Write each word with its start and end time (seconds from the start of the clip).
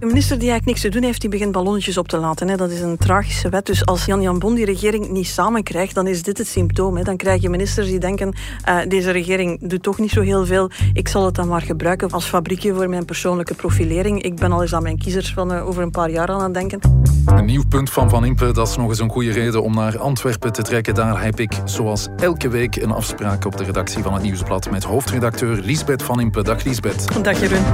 Een 0.00 0.08
minister 0.08 0.38
die 0.38 0.50
eigenlijk 0.50 0.66
niks 0.66 0.80
te 0.80 0.98
doen 0.98 1.08
heeft, 1.08 1.20
die 1.20 1.30
begint 1.30 1.52
ballonnetjes 1.52 1.96
op 1.96 2.08
te 2.08 2.16
laten. 2.16 2.48
Hè. 2.48 2.56
Dat 2.56 2.70
is 2.70 2.80
een 2.80 2.96
tragische 2.96 3.48
wet. 3.48 3.66
Dus 3.66 3.86
als 3.86 4.04
Jan 4.04 4.22
Jan 4.22 4.38
Bon 4.38 4.54
die 4.54 4.64
regering 4.64 5.08
niet 5.08 5.26
samen 5.26 5.62
krijgt, 5.62 5.94
dan 5.94 6.06
is 6.06 6.22
dit 6.22 6.38
het 6.38 6.46
symptoom. 6.46 6.96
Hè. 6.96 7.02
Dan 7.02 7.16
krijg 7.16 7.42
je 7.42 7.48
ministers 7.48 7.88
die 7.88 7.98
denken, 7.98 8.34
uh, 8.68 8.78
deze 8.88 9.10
regering 9.10 9.68
doet 9.68 9.82
toch 9.82 9.98
niet 9.98 10.10
zo 10.10 10.20
heel 10.20 10.46
veel. 10.46 10.70
Ik 10.92 11.08
zal 11.08 11.24
het 11.24 11.34
dan 11.34 11.48
maar 11.48 11.62
gebruiken 11.62 12.10
als 12.10 12.24
fabriekje 12.24 12.74
voor 12.74 12.88
mijn 12.88 13.04
persoonlijke 13.04 13.54
profilering. 13.54 14.22
Ik 14.22 14.36
ben 14.36 14.52
al 14.52 14.62
eens 14.62 14.74
aan 14.74 14.82
mijn 14.82 14.98
kiezers 14.98 15.32
van 15.32 15.52
uh, 15.52 15.66
over 15.66 15.82
een 15.82 15.90
paar 15.90 16.10
jaar 16.10 16.28
aan 16.28 16.42
het 16.42 16.54
denken. 16.54 16.80
Een 17.26 17.44
nieuw 17.44 17.64
punt 17.68 17.90
van 17.90 18.10
Van 18.10 18.24
Impe, 18.24 18.52
dat 18.52 18.68
is 18.68 18.76
nog 18.76 18.88
eens 18.88 18.98
een 18.98 19.10
goede 19.10 19.32
reden 19.32 19.62
om 19.62 19.74
naar 19.74 19.98
Antwerpen 19.98 20.52
te 20.52 20.62
trekken. 20.62 20.94
Daar 20.94 21.22
heb 21.22 21.40
ik, 21.40 21.52
zoals 21.64 22.08
elke 22.16 22.48
week, 22.48 22.76
een 22.76 22.92
afspraak 22.92 23.44
op 23.44 23.56
de 23.56 23.64
redactie 23.64 24.02
van 24.02 24.12
het 24.12 24.22
Nieuwsblad 24.22 24.70
met 24.70 24.84
hoofdredacteur 24.84 25.60
Liesbeth 25.62 26.02
Van 26.02 26.20
Impe. 26.20 26.42
Dag 26.42 26.64
Liesbeth. 26.64 27.22
Dag 27.22 27.40
Jeroen. 27.40 27.64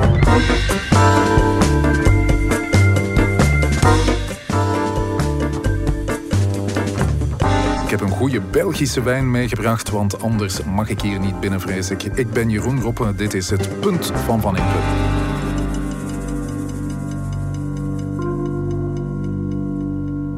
Heb 7.99 8.09
een 8.09 8.17
goede 8.17 8.41
Belgische 8.41 9.03
wijn 9.03 9.31
meegebracht, 9.31 9.91
want 9.91 10.23
anders 10.23 10.65
mag 10.65 10.89
ik 10.89 11.01
hier 11.01 11.19
niet 11.19 11.41
binnen, 11.41 11.61
vrees 11.61 11.91
ik. 11.91 12.03
Ik 12.03 12.31
ben 12.31 12.51
Jeroen 12.51 12.81
Roppen, 12.81 13.17
dit 13.17 13.35
is 13.35 13.51
het 13.51 13.81
punt 13.81 14.07
van 14.07 14.41
Van. 14.41 14.57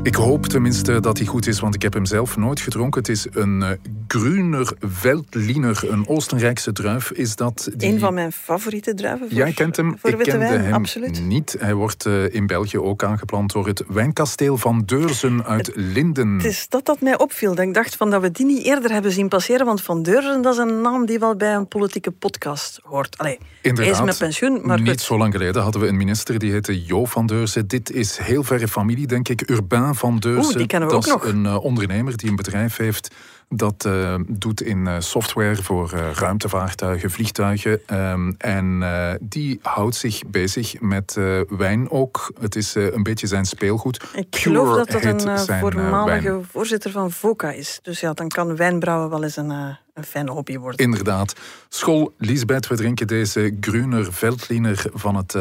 Ik 0.03 0.15
hoop 0.15 0.47
tenminste 0.47 1.01
dat 1.01 1.19
hij 1.19 1.27
goed 1.27 1.47
is, 1.47 1.61
want 1.61 1.75
ik 1.75 1.83
heb 1.83 1.93
hem 1.93 2.07
zelf 2.07 2.37
nooit 2.37 2.61
gedronken. 2.61 3.01
Het 3.01 3.11
is 3.11 3.27
een 3.31 3.61
uh, 3.61 3.71
Grüner 4.09 4.73
Veltliner, 4.81 5.81
een 5.91 6.09
Oostenrijkse 6.09 6.73
druif. 6.73 7.11
Is 7.11 7.37
dat 7.37 7.69
die... 7.77 7.93
Een 7.93 7.99
van 7.99 8.15
mijn 8.15 8.33
favoriete 8.33 8.95
druiven 8.95 9.29
voor, 9.29 9.37
Jij 9.37 9.53
kent 9.53 9.77
hem, 9.77 9.97
voor 10.01 10.11
ik 10.11 10.19
kende 10.19 10.39
wijn, 10.39 10.61
hem 10.61 10.73
absoluut. 10.73 11.25
niet. 11.25 11.57
Hij 11.59 11.75
wordt 11.75 12.07
uh, 12.07 12.35
in 12.35 12.47
België 12.47 12.79
ook 12.79 13.05
aangeplant 13.05 13.53
door 13.53 13.67
het 13.67 13.85
wijnkasteel 13.89 14.57
van 14.57 14.83
Deurzen 14.87 15.45
uit 15.45 15.67
het, 15.67 15.77
Linden. 15.77 16.35
Het 16.35 16.45
is 16.45 16.69
dat 16.69 16.85
dat 16.85 17.01
mij 17.01 17.19
opviel. 17.19 17.55
Dat 17.55 17.65
ik 17.65 17.75
dacht 17.75 17.97
van 17.97 18.11
dat 18.11 18.21
we 18.21 18.31
die 18.31 18.47
niet 18.47 18.65
eerder 18.65 18.91
hebben 18.91 19.13
zien 19.13 19.29
passeren, 19.29 19.67
want 19.67 19.83
Van 19.83 20.03
Deurzen 20.03 20.43
dat 20.43 20.53
is 20.53 20.59
een 20.59 20.81
naam 20.81 21.07
die 21.07 21.19
wel 21.19 21.37
bij 21.37 21.55
een 21.55 21.69
politieke 21.69 22.11
podcast 22.11 22.81
hoort. 22.83 23.19
Allee, 23.19 23.39
Inderdaad, 23.63 23.95
hij 23.95 24.05
is 24.05 24.11
met 24.11 24.19
pensioen, 24.19 24.61
maar 24.63 24.81
niet 24.81 25.01
zo 25.01 25.19
lang 25.19 25.33
geleden 25.33 25.63
hadden 25.63 25.81
we 25.81 25.87
een 25.89 25.97
minister 25.97 26.39
die 26.39 26.53
heette 26.53 26.85
Jo 26.85 27.05
van 27.05 27.27
Deurzen. 27.27 27.69
Dit 27.69 27.91
is 27.91 28.17
heel 28.17 28.43
verre 28.43 28.69
familie, 28.69 29.07
denk 29.07 29.29
ik. 29.29 29.51
Urbain 29.51 29.95
van 29.95 30.19
Deurzen. 30.19 30.45
Oeh, 30.45 30.57
die 30.57 30.67
kennen 30.67 30.89
we 30.89 30.95
dat 30.95 31.13
ook 31.13 31.23
is 31.23 31.25
nog. 31.25 31.35
een 31.35 31.45
uh, 31.45 31.65
ondernemer 31.65 32.17
die 32.17 32.31
een 32.31 32.37
bedrijf 32.37 32.77
heeft 32.77 33.15
dat 33.49 33.85
uh, 33.87 34.15
doet 34.29 34.63
in 34.63 34.79
uh, 34.79 34.97
software 34.99 35.63
voor 35.63 35.93
uh, 35.95 36.11
ruimtevaartuigen, 36.13 37.11
vliegtuigen. 37.11 37.81
Um, 37.93 38.35
en 38.39 38.85
die 39.21 39.59
houdt 39.63 39.95
zich 39.95 40.27
bezig 40.27 40.81
met 40.81 41.17
wijn 41.49 41.91
ook. 41.91 42.33
Het 42.41 42.57
is 42.57 42.75
een 42.75 43.03
beetje 43.03 43.27
zijn 43.27 43.45
speelgoed. 43.45 44.03
Ik 44.15 44.31
Pure 44.31 44.43
geloof 44.43 44.77
dat 44.77 45.03
dat 45.03 45.25
een 45.25 45.39
voormalige 45.61 46.31
wijn. 46.31 46.45
voorzitter 46.45 46.91
van 46.91 47.11
VOCA 47.11 47.53
is. 47.53 47.79
Dus 47.83 48.01
ja, 48.01 48.13
dan 48.13 48.29
kan 48.29 48.57
wijnbrouwen 48.57 49.11
wel 49.11 49.23
eens 49.23 49.37
een, 49.37 49.51
een 49.51 50.05
fijne 50.05 50.31
hobby 50.31 50.59
worden. 50.59 50.87
Inderdaad. 50.87 51.35
School 51.69 52.15
Lisbeth, 52.19 52.67
we 52.67 52.77
drinken 52.77 53.07
deze 53.07 53.57
Gruner 53.61 54.13
Veltliner 54.13 54.85
van 54.93 55.17
het 55.17 55.35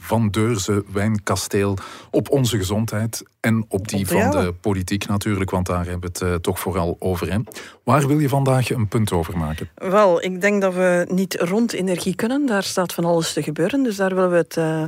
van 0.00 0.28
Deurzen 0.30 0.84
wijnkasteel 0.92 1.76
op 2.10 2.30
onze 2.30 2.56
gezondheid 2.56 3.22
en 3.40 3.64
op 3.68 3.88
die 3.88 4.06
van 4.06 4.30
de 4.30 4.54
politiek 4.60 5.06
natuurlijk, 5.06 5.50
want 5.50 5.66
daar 5.66 5.86
hebben 5.86 6.00
we 6.00 6.06
het 6.06 6.20
uh, 6.20 6.34
toch 6.34 6.58
vooral 6.58 6.96
over. 6.98 7.32
Hè. 7.32 7.38
Waar 7.82 8.06
wil 8.06 8.18
je 8.18 8.28
vandaag 8.28 8.70
een 8.70 8.88
punt 8.88 9.12
over 9.12 9.38
maken? 9.38 9.68
Wel, 9.74 10.22
ik 10.22 10.40
denk 10.40 10.62
dat 10.62 10.74
we 10.74 11.06
niet 11.10 11.34
rond 11.34 11.72
energie 11.72 12.14
kunnen. 12.14 12.46
Daar 12.46 12.62
staat 12.62 12.92
van 12.92 13.04
alles 13.04 13.32
te 13.32 13.42
gebeuren, 13.42 13.82
dus 13.82 13.96
daar 13.96 14.14
willen 14.14 14.30
we 14.30 14.36
het 14.36 14.56
uh, 14.56 14.82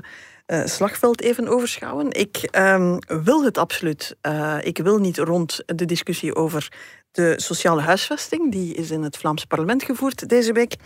uh, 0.52 0.60
slagveld 0.64 1.20
even 1.20 1.48
overschouwen. 1.48 2.10
Ik 2.10 2.48
um, 2.56 2.98
wil 3.06 3.44
het 3.44 3.58
absoluut. 3.58 4.16
Uh, 4.26 4.56
ik 4.62 4.78
wil 4.78 4.98
niet 4.98 5.18
rond 5.18 5.62
de 5.66 5.84
discussie 5.84 6.34
over 6.34 6.68
de 7.12 7.34
sociale 7.36 7.80
huisvesting. 7.80 8.52
Die 8.52 8.74
is 8.74 8.90
in 8.90 9.02
het 9.02 9.16
Vlaams 9.16 9.44
parlement 9.44 9.82
gevoerd 9.82 10.28
deze 10.28 10.52
week. 10.52 10.76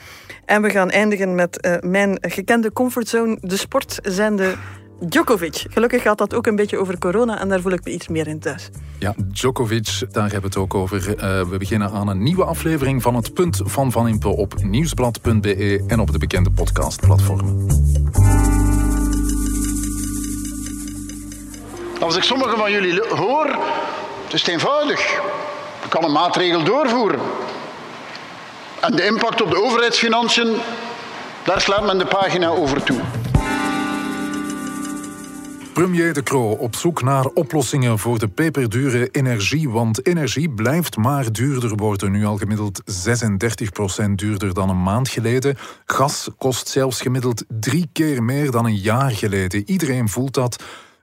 En 0.45 0.63
we 0.63 0.71
gaan 0.71 0.91
eindigen 0.91 1.35
met 1.35 1.67
uh, 1.67 1.91
mijn 1.91 2.19
gekende 2.21 2.73
comfortzone, 2.73 3.39
de 3.41 3.57
sport, 3.57 3.99
zijnde 4.03 4.55
Djokovic. 5.01 5.65
Gelukkig 5.71 6.03
gaat 6.03 6.19
dat 6.19 6.35
ook 6.35 6.47
een 6.47 6.57
beetje 6.57 6.79
over 6.79 6.99
corona 6.99 7.41
en 7.41 7.49
daar 7.49 7.61
voel 7.61 7.73
ik 7.73 7.85
me 7.85 7.93
iets 7.93 8.09
meer 8.09 8.27
in 8.27 8.39
thuis. 8.39 8.69
Ja, 8.99 9.15
Djokovic, 9.29 10.03
daar 10.11 10.31
hebben 10.31 10.41
we 10.41 10.47
het 10.47 10.57
ook 10.57 10.75
over. 10.75 11.01
We 11.51 11.57
beginnen 11.59 11.91
aan 11.91 12.09
een 12.09 12.23
nieuwe 12.23 12.45
aflevering 12.45 13.03
van 13.03 13.15
het 13.15 13.35
Punt 13.35 13.61
van 13.65 13.93
Van 13.93 14.09
Impe 14.09 14.29
op 14.29 14.63
nieuwsblad.be 14.63 15.85
en 15.87 16.01
op 16.01 16.13
de 16.13 16.19
bekende 16.19 16.51
podcastplatformen. 16.51 18.56
Als 22.01 22.17
ik 22.17 22.23
sommigen 22.23 22.59
van 22.59 22.71
jullie 22.71 23.01
hoor, 23.09 23.47
het 24.25 24.33
is 24.33 24.47
eenvoudig. 24.47 25.01
Je 25.83 25.89
kan 25.89 26.05
een 26.05 26.13
maatregel 26.13 26.65
doorvoeren. 26.65 27.21
En 28.81 28.97
de 28.97 29.07
impact 29.07 29.43
op 29.43 29.51
de 29.51 29.63
overheidsfinanciën, 29.63 30.57
daar 31.45 31.61
slaat 31.61 31.87
men 31.87 31.99
de 31.99 32.07
pagina 32.07 32.49
over 32.49 32.83
toe. 32.83 33.01
Premier 35.73 36.13
De 36.13 36.23
Croo 36.23 36.51
op 36.51 36.77
zoek 36.77 37.03
naar 37.03 37.25
oplossingen 37.25 37.99
voor 37.99 38.19
de 38.19 38.29
peperdure 38.29 39.09
energie. 39.11 39.71
Want 39.71 40.07
energie 40.07 40.51
blijft 40.51 40.97
maar 40.97 41.33
duurder 41.33 41.77
worden. 41.77 42.11
Nu 42.11 42.25
al 42.25 42.37
gemiddeld 42.37 42.83
36% 44.07 44.11
duurder 44.15 44.55
dan 44.55 44.69
een 44.69 44.83
maand 44.83 45.09
geleden. 45.09 45.57
Gas 45.87 46.29
kost 46.39 46.69
zelfs 46.69 47.01
gemiddeld 47.01 47.45
drie 47.49 47.89
keer 47.93 48.23
meer 48.23 48.51
dan 48.51 48.65
een 48.65 48.77
jaar 48.77 49.11
geleden. 49.11 49.71
Iedereen 49.71 50.09
voelt 50.09 50.35
dat. 50.35 50.57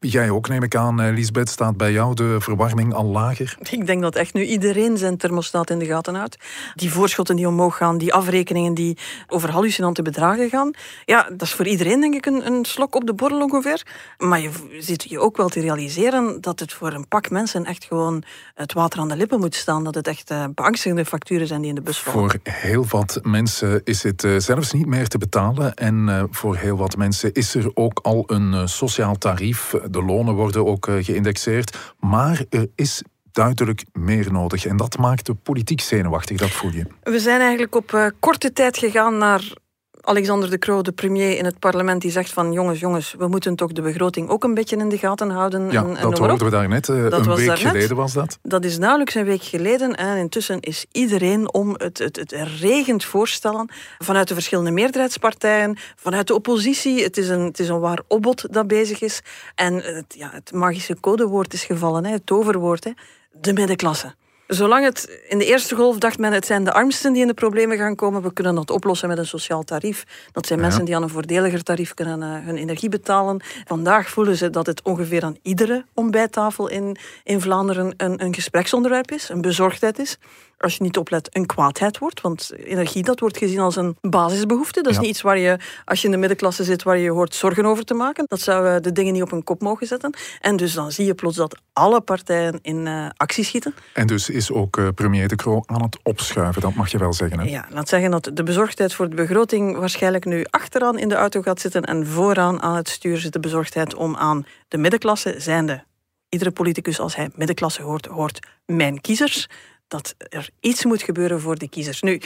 Jij 0.06 0.30
ook, 0.30 0.48
neem 0.50 0.64
ik 0.64 0.76
aan, 0.76 1.14
Lisbeth, 1.14 1.50
staat 1.50 1.78
bij 1.78 1.92
jou 1.92 2.14
de 2.14 2.36
verwarming 2.40 2.94
al 2.94 3.06
lager? 3.06 3.58
Ik 3.70 3.86
denk 3.86 4.02
dat 4.02 4.16
echt 4.16 4.34
nu 4.34 4.44
iedereen 4.46 4.98
zijn 4.98 5.18
thermostaat 5.18 5.70
in 5.70 5.80
de 5.80 5.86
gaten 5.86 6.16
houdt. 6.16 6.38
Die 6.76 6.92
voorschotten 6.92 7.36
die 7.36 7.48
omhoog 7.48 7.78
gaan, 7.78 7.98
die 7.98 8.14
afrekeningen 8.14 8.74
die 8.74 8.98
over 9.28 9.52
hallucinante 9.52 10.02
bedragen 10.02 10.50
gaan. 10.50 10.72
Ja, 11.06 11.30
dat 11.30 11.42
is 11.42 11.54
voor 11.54 11.68
iedereen 11.68 12.02
denk 12.02 12.14
ik 12.14 12.26
een, 12.26 12.46
een 12.46 12.66
slok 12.66 12.96
op 12.96 13.06
de 13.06 13.14
borrel 13.14 13.42
ongeveer. 13.42 13.86
Maar 14.18 14.40
je 14.40 14.50
zit 14.80 15.10
je 15.10 15.20
ook 15.20 15.38
wel 15.38 15.50
te 15.50 15.60
realiseren 15.60 16.42
dat 16.42 16.60
het 16.60 16.74
voor 16.74 16.94
een 16.94 17.08
pak 17.08 17.30
mensen 17.30 17.66
echt 17.66 17.84
gewoon 17.84 18.24
het 18.54 18.74
water 18.74 19.00
aan 19.00 19.08
de 19.08 19.16
lippen 19.16 19.40
moet 19.40 19.56
staan. 19.56 19.84
Dat 19.84 19.96
het 19.96 20.08
echt 20.08 20.32
uh, 20.32 20.46
beangstigende 20.56 21.06
facturen 21.06 21.48
zijn 21.48 21.60
die 21.62 21.70
in 21.70 21.76
de 21.76 21.82
bus 21.82 22.00
vallen. 22.00 22.20
Voor 22.20 22.40
heel 22.44 22.86
wat 22.90 23.20
mensen 23.22 23.82
is 23.84 24.04
het 24.04 24.24
uh, 24.24 24.40
zelfs 24.40 24.72
niet 24.72 24.88
meer 24.88 25.08
te 25.08 25.18
betalen. 25.18 25.74
En 25.74 26.08
uh, 26.08 26.24
voor 26.30 26.56
heel 26.56 26.78
wat 26.78 26.98
mensen 26.98 27.34
is 27.34 27.56
er 27.56 27.72
ook 27.74 28.00
al 28.02 28.24
een 28.28 28.70
sociaal 28.70 29.18
tarief 29.18 29.74
de 29.94 30.04
lonen 30.04 30.34
worden 30.34 30.66
ook 30.66 30.88
uh, 30.88 31.04
geïndexeerd. 31.04 31.94
Maar 32.00 32.46
er 32.50 32.68
is 32.76 33.04
duidelijk 33.32 33.84
meer 33.94 34.32
nodig. 34.32 34.66
En 34.66 34.78
dat 34.78 34.98
maakt 34.98 35.26
de 35.26 35.34
politiek 35.34 35.82
zenuwachtig, 35.82 36.38
dat 36.38 36.50
voel 36.50 36.72
je. 36.72 36.86
We 37.04 37.20
zijn 37.20 37.40
eigenlijk 37.40 37.76
op 37.76 37.92
uh, 37.92 38.08
korte 38.20 38.54
tijd 38.54 38.78
gegaan 38.78 39.18
naar 39.18 39.54
Alexander 40.06 40.50
de 40.50 40.58
Croo, 40.58 40.82
de 40.82 40.92
premier 40.92 41.38
in 41.38 41.46
het 41.46 41.60
parlement, 41.60 42.02
die 42.02 42.12
zegt 42.12 42.30
van 42.30 42.52
jongens, 42.52 42.80
jongens, 42.80 43.16
we 43.18 43.28
moeten 43.28 43.56
toch 43.56 43.72
de 43.72 43.82
begroting 43.82 44.30
ook 44.30 44.44
een 44.44 44.54
beetje 44.54 44.76
in 44.76 44.90
de 44.90 44.98
gaten 44.98 45.30
houden. 45.30 45.72
Ja, 45.72 45.84
en, 45.84 45.96
en 45.96 46.10
dat 46.10 46.18
hoorden 46.18 46.46
we 46.46 46.50
daarnet. 46.50 46.88
Uh, 46.88 47.10
dat 47.10 47.26
een 47.26 47.36
week 47.36 47.48
daarnet. 47.48 47.68
geleden 47.68 47.96
was 47.96 48.14
dat. 48.14 48.40
Dat 48.42 48.66
is 48.66 48.78
nauwelijks 48.78 49.16
een 49.16 49.26
week 49.26 49.44
geleden. 49.44 49.96
En 49.96 50.18
intussen 50.18 50.60
is 50.60 50.86
iedereen 50.92 51.54
om 51.54 51.76
het, 51.78 51.98
het, 51.98 52.16
het 52.16 52.32
regent 52.60 53.06
voorstellen 53.06 53.70
vanuit 53.98 54.28
de 54.28 54.34
verschillende 54.34 54.72
meerderheidspartijen, 54.72 55.78
vanuit 55.96 56.28
de 56.28 56.34
oppositie. 56.34 57.04
Het 57.04 57.18
is 57.18 57.30
een, 57.30 57.42
het 57.42 57.60
is 57.60 57.68
een 57.68 57.80
waar 57.80 58.00
opbod 58.08 58.54
dat 58.54 58.68
bezig 58.68 59.02
is. 59.02 59.22
En 59.56 59.74
het, 59.74 60.16
ja, 60.18 60.30
het 60.34 60.52
magische 60.54 60.98
codewoord 61.00 61.54
is 61.54 61.64
gevallen, 61.64 62.06
hè, 62.06 62.12
het 62.12 62.26
toverwoord, 62.26 62.84
hè, 62.84 62.92
de 63.32 63.54
middenklasse. 63.54 64.16
Zolang 64.48 64.86
het 64.86 65.22
in 65.28 65.38
de 65.38 65.46
eerste 65.46 65.76
golf 65.76 65.98
dacht 65.98 66.18
men 66.18 66.32
het 66.32 66.46
zijn 66.46 66.64
de 66.64 66.74
armsten 66.74 67.14
die 67.14 67.22
in 67.22 67.28
de 67.28 67.34
problemen 67.34 67.78
gaan 67.78 67.96
komen. 67.96 68.22
We 68.22 68.34
kunnen 68.34 68.56
dat 68.56 68.70
oplossen 68.70 69.08
met 69.08 69.18
een 69.18 69.26
sociaal 69.26 69.64
tarief. 69.64 70.04
Dat 70.32 70.46
zijn 70.46 70.60
Ja. 70.60 70.66
mensen 70.66 70.86
die 70.86 70.96
aan 70.96 71.04
een 71.04 71.10
voordeliger 71.10 71.64
tarief 71.64 71.94
kunnen 71.94 72.20
uh, 72.20 72.46
hun 72.46 72.58
energie 72.58 72.90
betalen. 72.90 73.42
Vandaag 73.66 74.10
voelen 74.10 74.38
ze 74.38 74.50
dat 74.50 74.66
het 74.66 74.82
ongeveer 74.82 75.24
aan 75.24 75.38
iedere 75.42 75.86
ontbijttafel 75.94 76.68
in, 76.70 76.98
in 77.24 77.42
Vlaanderen 77.42 77.94
een, 77.98 78.24
een 78.24 78.34
gespreksonderwerp 78.34 79.12
is, 79.12 79.30
een 79.30 79.42
bezorgdheid 79.42 80.00
is. 80.00 80.18
Als 80.58 80.76
je 80.76 80.84
niet 80.84 80.98
oplet, 80.98 81.30
een 81.36 81.46
kwaadheid 81.46 81.98
wordt. 81.98 82.22
Want 82.22 82.52
energie, 82.56 83.04
dat 83.04 83.20
wordt 83.20 83.38
gezien 83.38 83.60
als 83.60 83.76
een 83.76 83.98
basisbehoefte. 84.02 84.82
Dat 84.82 84.92
is 84.92 84.96
Ja. 84.98 85.02
niet 85.02 85.12
iets 85.12 85.22
waar 85.22 85.38
je, 85.38 85.58
als 85.86 86.00
je 86.00 86.06
in 86.06 86.12
de 86.12 86.20
middenklasse 86.20 86.64
zit, 86.64 86.84
waar 86.84 86.98
je 86.98 87.10
hoort 87.10 87.36
zorgen 87.36 87.66
over 87.66 87.84
te 87.86 87.94
maken. 87.94 88.26
Dat 88.28 88.40
zou 88.40 88.80
de 88.80 88.92
dingen 88.92 89.14
niet 89.14 89.22
op 89.22 89.32
een 89.32 89.44
kop 89.44 89.62
mogen 89.62 89.88
zetten. 89.88 90.14
En 90.42 90.56
dus 90.56 90.74
dan 90.74 90.92
zie 90.92 91.06
je 91.06 91.14
plots 91.14 91.36
dat 91.38 91.58
alle 91.74 92.02
partijen 92.02 92.60
in 92.62 92.86
uh, 92.86 93.08
actie 93.18 93.44
schieten. 93.44 93.74
En 93.94 94.08
dus 94.08 94.30
is 94.30 94.52
ook 94.52 94.78
uh, 94.78 94.88
premier 94.96 95.28
De 95.28 95.36
Croo 95.36 95.62
aan 95.66 95.82
het 95.82 95.98
opschuiven, 96.04 96.62
dat 96.62 96.74
mag 96.74 96.92
je 96.92 96.98
wel 96.98 97.14
zeggen. 97.14 97.40
Hè? 97.40 97.46
Ja, 97.50 97.66
laat 97.70 97.90
zeggen 97.90 98.12
dat 98.12 98.30
de 98.34 98.44
bezorgdheid 98.44 98.94
voor 98.94 99.10
de 99.10 99.16
begroting 99.16 99.78
waarschijnlijk 99.78 100.26
nu 100.26 100.46
achteraan 100.50 100.98
in 101.00 101.10
de 101.10 101.16
auto 101.16 101.42
gaat 101.42 101.60
zitten 101.60 101.84
en 101.84 102.08
vooraan 102.08 102.62
aan 102.62 102.76
het 102.76 102.90
stuur 102.90 103.18
zit 103.18 103.34
de 103.34 103.40
bezorgdheid 103.40 103.96
om 103.96 104.16
aan 104.16 104.46
de 104.68 104.78
middenklasse, 104.78 105.36
zijnde 105.38 105.84
iedere 106.30 106.52
politicus 106.52 107.00
als 107.00 107.16
hij 107.16 107.30
middenklasse 107.36 107.82
hoort, 107.82 108.06
hoort 108.06 108.40
mijn 108.66 109.02
kiezers, 109.02 109.48
dat 109.94 110.16
er 110.30 110.50
iets 110.60 110.86
moet 110.86 111.04
gebeuren 111.04 111.42
voor 111.42 111.58
die 111.58 111.70
kiezers. 111.70 112.02
Nu, 112.02 112.22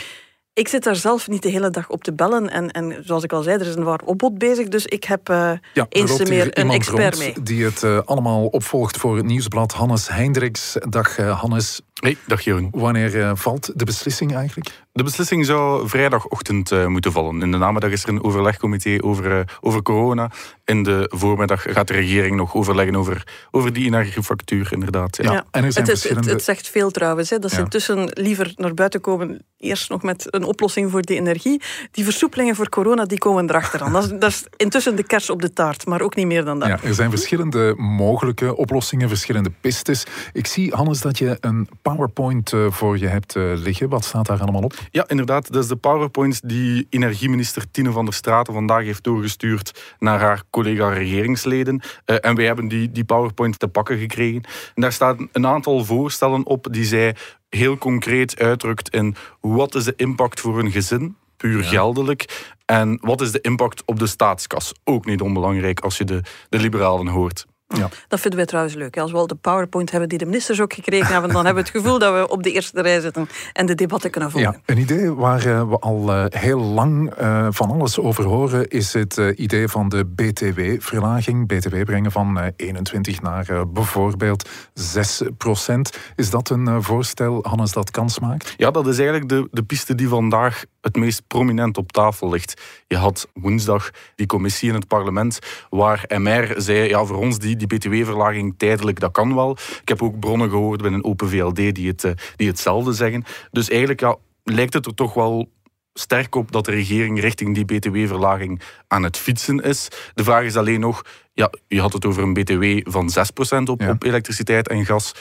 Ik 0.54 0.68
zit 0.68 0.84
daar 0.84 0.96
zelf 0.96 1.28
niet 1.28 1.42
de 1.42 1.50
hele 1.50 1.70
dag 1.70 1.90
op 1.90 2.04
te 2.04 2.14
bellen. 2.14 2.50
En, 2.50 2.72
en 2.72 3.02
zoals 3.06 3.24
ik 3.24 3.34
al 3.34 3.44
zei, 3.44 3.60
er 3.60 3.68
is 3.68 3.76
een 3.76 3.84
waar 3.84 4.02
opbod 4.06 4.38
bezig. 4.38 4.68
Dus 4.68 4.86
ik 4.86 5.04
heb 5.04 5.30
uh, 5.30 5.52
ja, 5.74 5.86
eens 5.90 6.30
meer 6.30 6.60
een 6.60 6.70
expert 6.70 7.18
mee. 7.18 7.42
Die 7.42 7.64
het 7.64 7.84
uh, 7.84 8.00
allemaal 8.06 8.46
opvolgt 8.46 8.98
voor 8.98 9.16
het 9.16 9.26
nieuwsblad. 9.26 9.72
Hannes 9.74 10.08
Hendricks. 10.08 10.78
Dag 10.90 11.18
uh, 11.18 11.40
Hannes. 11.42 11.82
Hey, 12.00 12.18
dag 12.26 12.42
Jeroen. 12.42 12.68
Wanneer 12.72 13.38
valt 13.38 13.72
de 13.76 13.86
beslissing 13.86 14.36
eigenlijk? 14.36 14.70
De 14.98 15.04
beslissing 15.04 15.46
zou 15.46 15.90
vrijdagochtend 15.90 16.72
uh, 16.72 16.86
moeten 16.86 17.12
vallen. 17.12 17.42
In 17.42 17.52
de 17.52 17.58
namiddag 17.58 17.92
is 17.92 18.04
er 18.04 18.10
een 18.10 18.24
overlegcomité 18.24 18.98
over, 19.04 19.38
uh, 19.38 19.40
over 19.62 19.82
corona. 19.82 20.32
In 20.66 20.84
de 20.84 21.12
voormiddag 21.16 21.62
gaat 21.62 21.88
de 21.88 21.94
regering 21.94 22.36
nog 22.36 22.56
overleggen 22.56 22.96
over, 22.96 23.28
over 23.52 23.74
die 23.74 23.86
energiefactuur, 23.86 24.70
inderdaad. 24.72 25.18
Ja. 25.18 25.32
ja. 25.32 25.46
En 25.52 25.64
er 25.64 25.72
zijn 25.72 25.86
het, 25.86 25.94
verschillende... 25.94 26.30
het, 26.30 26.38
het, 26.38 26.44
zegt 26.44 26.70
veel 26.70 26.92
trouwens, 26.92 27.30
hè, 27.30 27.40
dat 27.40 27.52
ze 27.52 27.60
intussen 27.60 28.10
liever 28.14 28.52
naar 28.56 28.74
buiten 28.74 29.02
komen, 29.02 29.46
eerst 29.58 29.90
nog 29.90 30.04
met 30.04 30.34
een 30.34 30.44
oplossing 30.44 30.92
voor 30.92 31.02
die 31.02 31.18
energie. 31.18 31.62
Die 31.92 32.04
versoepelingen 32.04 32.56
voor 32.56 32.70
corona, 32.70 33.06
die 33.06 33.18
komen 33.18 33.50
erachteraan. 33.50 33.92
dat, 33.94 34.04
is, 34.04 34.10
dat 34.10 34.30
is 34.30 34.46
intussen 34.56 34.96
de 34.96 35.04
kers 35.04 35.30
op 35.30 35.42
de 35.42 35.54
taart, 35.54 35.86
maar 35.86 36.02
ook 36.02 36.16
niet 36.16 36.28
meer 36.28 36.46
dan 36.46 36.60
dat. 36.60 36.68
Ja, 36.68 36.80
er 36.84 36.94
zijn 36.94 37.10
verschillende 37.10 37.74
mogelijke 37.78 38.56
oplossingen, 38.56 39.10
verschillende 39.10 39.52
pistes. 39.62 40.06
Ik 40.34 40.48
zie, 40.48 40.74
Hannes, 40.74 41.02
dat 41.02 41.18
je 41.18 41.38
een 41.40 41.70
PowerPoint 41.96 42.52
uh, 42.52 42.72
voor 42.72 42.98
je 42.98 43.08
hebt 43.08 43.36
liggen. 43.36 43.90
Wat 43.90 44.06
staat 44.06 44.26
daar 44.26 44.42
allemaal 44.42 44.62
op? 44.62 44.74
Ja, 44.92 45.08
inderdaad. 45.08 45.52
Dat 45.52 45.64
is 45.64 45.70
de 45.70 45.76
PowerPoint 45.76 46.50
die 46.50 46.88
energieminister 46.90 47.72
Tine 47.72 47.92
van 47.92 48.06
der 48.06 48.14
Straten 48.14 48.54
vandaag 48.54 48.84
heeft 48.84 49.04
doorgestuurd 49.04 49.96
naar 50.00 50.20
haar 50.20 50.44
collega-regeringsleden. 50.50 51.82
Uh, 52.06 52.16
en 52.22 52.36
wij 52.36 52.46
hebben 52.46 52.68
die, 52.68 52.92
die 52.92 53.04
PowerPoint 53.04 53.60
te 53.60 53.68
pakken 53.68 53.98
gekregen. 53.98 54.44
En 54.76 54.82
daar 54.82 54.92
staan 54.92 55.30
een 55.32 55.48
aantal 55.48 55.86
voorstellen 55.86 56.46
op 56.46 56.68
die 56.72 56.86
zij 56.86 57.16
heel 57.50 57.78
concreet 57.78 58.40
uitdrukt 58.40 58.90
in 58.90 59.16
wat 59.42 59.76
is 59.76 59.84
de 59.84 59.94
impact 59.96 60.40
voor 60.40 60.60
een 60.60 60.72
gezin, 60.72 61.16
puur 61.38 61.64
geldelijk, 61.64 62.54
en 62.66 62.98
wat 63.02 63.22
is 63.22 63.32
de 63.32 63.42
impact 63.42 63.84
op 63.86 64.00
de 64.00 64.08
staatskas. 64.08 64.74
Ook 64.84 65.06
niet 65.06 65.22
onbelangrijk 65.22 65.80
als 65.80 65.98
je 65.98 66.04
de, 66.04 66.22
de 66.50 66.60
liberalen 66.60 67.08
hoort. 67.08 67.46
Ja. 67.68 67.90
Dat 68.08 68.20
vinden 68.20 68.40
wij 68.40 68.48
trouwens 68.48 68.76
leuk. 68.76 68.98
Als 68.98 69.12
we 69.12 69.18
al 69.18 69.28
de 69.28 69.36
PowerPoint 69.36 69.92
hebben 69.92 70.10
die 70.10 70.18
de 70.18 70.26
ministers 70.26 70.62
ook 70.62 70.74
gekregen 70.74 71.12
hebben, 71.12 71.32
dan 71.32 71.46
hebben 71.46 71.64
we 71.64 71.70
het 71.70 71.80
gevoel 71.80 72.00
dat 72.00 72.14
we 72.14 72.28
op 72.34 72.44
de 72.44 72.52
eerste 72.52 72.82
rij 72.82 73.00
zitten 73.00 73.30
en 73.54 73.66
de 73.66 73.76
debatten 73.76 74.12
kunnen 74.12 74.32
volgen. 74.32 74.52
Ja, 74.52 74.74
een 74.74 74.82
idee 74.82 75.14
waar 75.14 75.46
eh, 75.46 75.70
we 75.70 75.80
al 75.80 76.14
eh, 76.14 76.26
heel 76.42 76.60
lang 76.60 77.14
eh, 77.14 77.48
van 77.50 77.72
alles 77.72 78.00
over 78.00 78.24
horen, 78.24 78.68
is 78.68 78.94
het 78.94 79.18
idee 79.36 79.68
van 79.68 79.90
de 79.90 80.06
BTW-verlaging. 80.06 81.48
BTW 81.48 81.84
brengen 81.84 82.12
van 82.12 82.52
21 82.56 83.22
naar 83.22 83.68
bijvoorbeeld 83.68 84.50
6 84.74 85.22
procent. 85.38 85.98
Is 86.16 86.30
dat 86.30 86.50
een 86.50 86.84
voorstel, 86.84 87.40
Hannes, 87.42 87.72
dat 87.72 87.92
kans 87.92 88.20
maakt? 88.20 88.54
Ja, 88.58 88.72
dat 88.72 88.88
is 88.88 88.98
eigenlijk 88.98 89.30
de, 89.30 89.48
de 89.52 89.64
piste 89.64 89.96
die 89.96 90.08
vandaag 90.08 90.64
het 90.82 90.96
meest 90.96 91.28
prominent 91.28 91.78
op 91.78 91.92
tafel 91.92 92.30
ligt. 92.30 92.62
Je 92.88 92.98
had 92.98 93.28
woensdag 93.34 93.90
die 94.16 94.26
commissie 94.26 94.70
in 94.70 94.76
het 94.76 94.88
parlement 94.88 95.40
waar 95.70 96.06
MR 96.08 96.54
zei, 96.58 96.90
ja, 96.90 97.04
voor 97.06 97.18
ons 97.18 97.40
die 97.40 97.57
die 97.58 97.68
btw-verlaging 97.68 98.54
tijdelijk, 98.58 99.00
dat 99.00 99.12
kan 99.12 99.36
wel. 99.36 99.58
Ik 99.82 99.88
heb 99.88 100.02
ook 100.02 100.20
bronnen 100.20 100.50
gehoord 100.50 100.82
binnen 100.82 101.04
Open 101.04 101.30
VLD 101.30 101.56
die, 101.56 101.88
het, 101.88 102.04
eh, 102.04 102.12
die 102.36 102.48
hetzelfde 102.48 102.94
zeggen. 102.94 103.24
Dus 103.52 103.70
eigenlijk 103.70 104.00
ja, 104.00 104.16
lijkt 104.44 104.74
het 104.74 104.86
er 104.86 104.94
toch 104.94 105.14
wel 105.14 105.50
sterk 105.94 106.36
op 106.36 106.52
dat 106.52 106.66
de 106.66 106.72
regering 106.72 107.20
richting 107.20 107.56
die 107.56 107.66
btw-verlaging 107.66 108.62
aan 108.88 109.04
het 109.04 109.18
fietsen 109.18 109.60
is. 109.60 109.88
De 110.14 110.24
vraag 110.24 110.44
is 110.44 110.58
alleen 110.58 110.80
nog, 110.80 111.02
ja, 111.34 111.52
je 111.68 111.82
had 111.82 111.94
het 111.94 112.06
over 112.06 112.24
een 112.24 112.34
btw 112.34 112.92
van 112.92 113.10
6% 113.10 113.70
op, 113.70 113.88
op 113.88 114.04
elektriciteit 114.04 114.68
en 114.68 114.86
gas. 114.86 115.12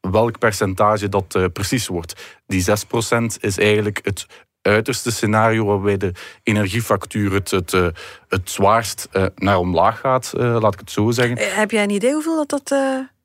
Welk 0.00 0.38
percentage 0.38 1.08
dat 1.08 1.34
uh, 1.36 1.44
precies 1.52 1.86
wordt. 1.86 2.40
Die 2.46 2.64
6% 2.64 2.70
is 3.40 3.58
eigenlijk 3.58 4.00
het 4.02 4.26
uiterste 4.70 5.12
scenario 5.12 5.64
waarbij 5.64 5.96
de 5.96 6.12
energiefactuur 6.42 7.32
het, 7.32 7.50
het, 7.50 7.72
eh, 7.72 7.86
het 8.28 8.50
zwaarst 8.50 9.08
uh, 9.12 9.24
naar 9.34 9.58
omlaag 9.58 10.00
gaat, 10.00 10.32
uh, 10.36 10.56
laat 10.60 10.72
ik 10.72 10.80
het 10.80 10.90
zo 10.90 11.10
zeggen. 11.10 11.38
Heb 11.38 11.70
jij 11.70 11.82
een 11.82 11.90
idee 11.90 12.12
hoeveel 12.12 12.36
dat, 12.46 12.48
dat 12.48 12.78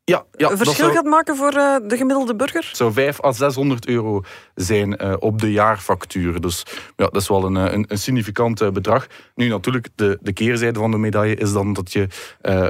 ja, 0.03 0.25
ja, 0.31 0.49
een 0.49 0.57
verschil 0.57 0.91
gaat 0.91 1.05
maken 1.05 1.35
voor 1.35 1.51
de 1.51 1.97
gemiddelde 1.97 2.35
burger? 2.35 2.65
Het 2.67 2.77
zou 2.77 2.93
5 2.93 3.23
à 3.23 3.31
600 3.31 3.87
euro 3.87 4.21
zijn 4.55 5.21
op 5.21 5.39
de 5.39 5.51
jaarfactuur. 5.51 6.41
Dus 6.41 6.65
ja, 6.95 7.05
dat 7.05 7.21
is 7.21 7.27
wel 7.27 7.43
een, 7.43 7.55
een, 7.55 7.85
een 7.87 7.97
significant 7.97 8.73
bedrag. 8.73 9.07
Nu 9.35 9.47
natuurlijk, 9.47 9.87
de, 9.95 10.17
de 10.21 10.33
keerzijde 10.33 10.79
van 10.79 10.91
de 10.91 10.97
medaille 10.97 11.35
is 11.35 11.51
dan 11.51 11.73
dat 11.73 11.93
je 11.93 12.07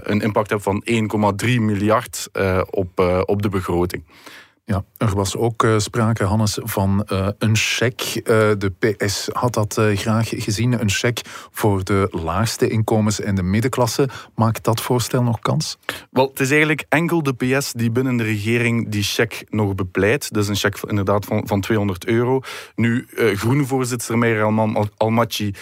een 0.03 0.21
impact 0.21 0.49
hebt 0.49 0.63
van 0.63 0.83
1,3 1.45 1.47
miljard 1.59 2.29
op, 2.69 3.23
op 3.25 3.41
de 3.41 3.49
begroting. 3.49 4.03
Ja, 4.69 4.83
er 4.97 5.15
was 5.15 5.35
ook 5.35 5.63
uh, 5.63 5.77
sprake, 5.77 6.23
Hannes, 6.23 6.57
van 6.63 7.07
uh, 7.11 7.27
een 7.37 7.55
cheque. 7.55 8.19
Uh, 8.19 8.59
de 8.59 8.71
PS 8.79 9.29
had 9.31 9.53
dat 9.53 9.79
graag 9.93 10.29
gezien. 10.29 10.81
Een 10.81 10.89
cheque 10.89 11.23
voor 11.51 11.83
de 11.83 12.07
laagste 12.11 12.67
inkomens 12.67 13.21
en 13.21 13.35
de 13.35 13.43
middenklasse. 13.43 14.09
Maakt 14.35 14.63
dat 14.63 14.81
voorstel 14.81 15.23
nog 15.23 15.39
kans? 15.39 15.77
Wel, 16.11 16.27
het 16.27 16.39
is 16.39 16.49
eigenlijk 16.49 16.85
enkel 16.89 17.23
de 17.23 17.33
PS 17.33 17.71
die 17.71 17.91
binnen 17.91 18.17
de 18.17 18.23
regering 18.23 18.89
die 18.89 19.03
cheque 19.03 19.45
nog 19.49 19.75
bepleit. 19.75 20.33
Dat 20.33 20.43
is 20.43 20.49
een 20.49 20.55
cheque 20.55 20.89
inderdaad 20.89 21.25
van, 21.25 21.47
van 21.47 21.61
200 21.61 22.05
euro. 22.05 22.41
Nu, 22.75 23.07
groenvoorzitter 23.15 24.17
Meijer 24.17 24.43
Almachi 24.97 25.53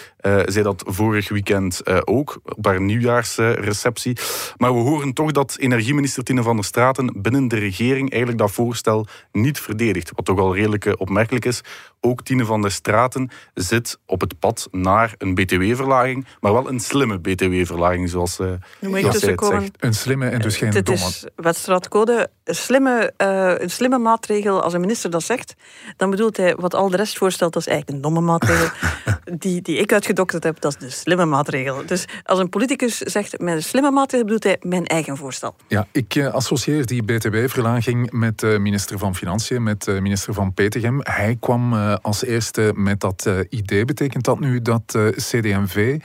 zei 0.44 0.62
dat 0.62 0.82
vorig 0.86 1.28
weekend 1.28 2.06
ook, 2.06 2.40
op 2.44 2.64
haar 2.64 2.80
nieuwjaarsreceptie. 2.80 4.16
Maar 4.56 4.74
we 4.74 4.80
horen 4.80 5.12
toch 5.12 5.32
dat 5.32 5.56
energieminister 5.58 6.24
Tine 6.24 6.42
van 6.42 6.56
der 6.56 6.64
Straten 6.64 7.12
binnen 7.22 7.48
de 7.48 7.58
regering 7.58 8.10
eigenlijk 8.10 8.40
dat 8.40 8.50
voorstel 8.50 8.97
niet 9.32 9.60
verdedigd. 9.60 10.10
Wat 10.14 10.24
toch 10.24 10.38
al 10.38 10.54
redelijk 10.54 10.84
eh, 10.84 10.92
opmerkelijk 10.96 11.44
is. 11.44 11.60
Ook 12.00 12.22
Tine 12.22 12.44
van 12.44 12.62
der 12.62 12.70
Straten 12.70 13.30
zit 13.54 13.98
op 14.06 14.20
het 14.20 14.38
pad 14.38 14.68
naar 14.70 15.14
een 15.18 15.34
btw-verlaging, 15.34 16.26
maar 16.40 16.52
wel 16.52 16.68
een 16.68 16.80
slimme 16.80 17.20
btw-verlaging, 17.20 18.08
zoals, 18.08 18.40
uh, 18.40 18.52
zoals 18.80 19.20
het 19.22 19.40
zegt. 19.40 19.76
Een 19.78 19.94
slimme 19.94 20.28
en 20.28 20.40
dus 20.40 20.56
geen 20.56 20.70
domme. 20.70 20.90
Het 20.90 21.00
is 21.00 21.26
wetstraatcode. 21.36 22.30
Een 22.48 22.54
slimme, 22.54 23.12
uh, 23.22 23.54
een 23.58 23.70
slimme 23.70 23.98
maatregel, 23.98 24.62
als 24.62 24.72
een 24.72 24.80
minister 24.80 25.10
dat 25.10 25.22
zegt, 25.22 25.54
dan 25.96 26.10
bedoelt 26.10 26.36
hij 26.36 26.54
wat 26.54 26.74
al 26.74 26.88
de 26.88 26.96
rest 26.96 27.18
voorstelt, 27.18 27.52
dat 27.52 27.62
is 27.62 27.68
eigenlijk 27.68 27.96
een 27.96 28.02
domme 28.02 28.20
maatregel. 28.20 28.68
die, 29.44 29.62
die 29.62 29.76
ik 29.76 29.92
uitgedokterd 29.92 30.44
heb, 30.44 30.60
dat 30.60 30.72
is 30.72 30.78
de 30.78 30.90
slimme 30.90 31.24
maatregel. 31.24 31.86
Dus 31.86 32.04
als 32.24 32.38
een 32.38 32.48
politicus 32.48 32.98
zegt, 32.98 33.38
met 33.38 33.54
een 33.54 33.62
slimme 33.62 33.90
maatregel 33.90 34.24
bedoelt 34.24 34.44
hij 34.44 34.56
mijn 34.60 34.86
eigen 34.86 35.16
voorstel. 35.16 35.54
Ja, 35.66 35.86
ik 35.92 36.22
associeer 36.32 36.86
die 36.86 37.02
btw-verlaging 37.02 38.10
met 38.12 38.42
minister 38.42 38.98
van 38.98 39.14
Financiën, 39.14 39.62
met 39.62 39.86
uh, 39.86 40.00
minister 40.00 40.34
van 40.34 40.54
Petegem. 40.54 41.00
Hij 41.02 41.36
kwam 41.40 41.72
uh, 41.72 41.94
als 42.02 42.24
eerste 42.24 42.72
met 42.74 43.00
dat 43.00 43.24
uh, 43.28 43.38
idee. 43.48 43.84
Betekent 43.84 44.24
dat 44.24 44.40
nu 44.40 44.62
dat 44.62 44.98
CD&V 45.16 46.00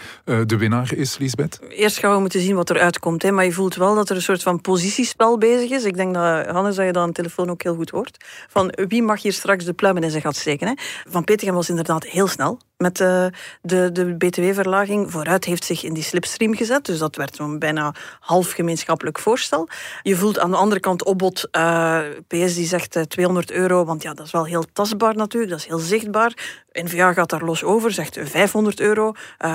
de 0.45 0.57
winnaar 0.57 0.94
is, 0.94 1.18
Lisbeth? 1.18 1.60
Eerst 1.69 1.98
gaan 1.98 2.13
we 2.13 2.19
moeten 2.19 2.42
zien 2.42 2.56
wat 2.56 2.69
eruit 2.69 3.00
komt. 3.00 3.22
Hè. 3.22 3.31
Maar 3.31 3.45
je 3.45 3.51
voelt 3.51 3.75
wel 3.75 3.95
dat 3.95 4.10
er 4.10 4.16
een 4.16 4.22
soort 4.22 4.44
van 4.44 4.62
positiespel 4.62 5.38
bezig 5.38 5.69
is. 5.69 5.83
Ik 5.83 5.95
denk 5.95 6.14
dat, 6.14 6.32
Hannes, 6.42 6.75
dat 6.75 6.85
je 6.85 6.92
dat 6.92 7.02
aan 7.02 7.07
de 7.07 7.13
telefoon 7.13 7.49
ook 7.49 7.63
heel 7.63 7.75
goed 7.75 7.90
hoort. 7.90 8.25
Van 8.49 8.73
wie 8.87 9.04
mag 9.04 9.21
hier 9.21 9.33
straks 9.33 9.66
de 9.66 9.73
pluimen 9.73 10.04
in 10.04 10.09
zijn 10.09 10.21
gat 10.21 10.35
steken. 10.35 10.68
Hè? 10.68 10.73
Van 11.09 11.23
Petegem 11.23 11.54
was 11.54 11.69
inderdaad 11.69 12.06
heel 12.06 12.28
snel 12.28 12.59
met 12.83 12.97
de, 12.97 13.31
de, 13.61 13.92
de 13.92 14.16
btw-verlaging. 14.18 15.11
Vooruit 15.11 15.45
heeft 15.45 15.63
zich 15.63 15.83
in 15.83 15.94
die 15.94 16.04
slipstream 16.04 16.56
gezet. 16.56 16.85
Dus 16.85 16.97
dat 16.97 17.16
werd 17.16 17.35
zo'n 17.35 17.59
bijna 17.59 17.94
half 18.19 18.52
gemeenschappelijk 18.52 19.19
voorstel. 19.19 19.68
Je 20.02 20.16
voelt 20.16 20.40
aan 20.40 20.52
de 20.52 20.57
andere 20.57 20.80
kant 20.80 21.04
opbod. 21.04 21.47
Uh, 21.52 21.99
PS 22.28 22.56
die 22.56 22.68
zegt 22.68 22.97
200 23.07 23.52
eh, 23.52 23.57
euro, 23.57 23.85
want 23.85 24.02
ja, 24.02 24.13
dat 24.13 24.25
is 24.25 24.31
wel 24.31 24.45
heel 24.45 24.66
tastbaar 24.73 25.16
natuurlijk. 25.16 25.52
Dat 25.52 25.61
is 25.61 25.68
heel 25.68 25.78
zichtbaar. 25.78 26.61
N-VA 26.71 27.13
gaat 27.13 27.30
daar 27.30 27.44
los 27.44 27.63
over, 27.63 27.92
zegt 27.92 28.18
500 28.21 28.80
euro 28.80 29.11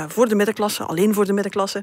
voor 0.09 0.29
de 0.29 0.35
middenklasse, 0.35 0.85
alleen 0.85 1.15
voor 1.15 1.27
de 1.27 1.33
middenklasse. 1.33 1.83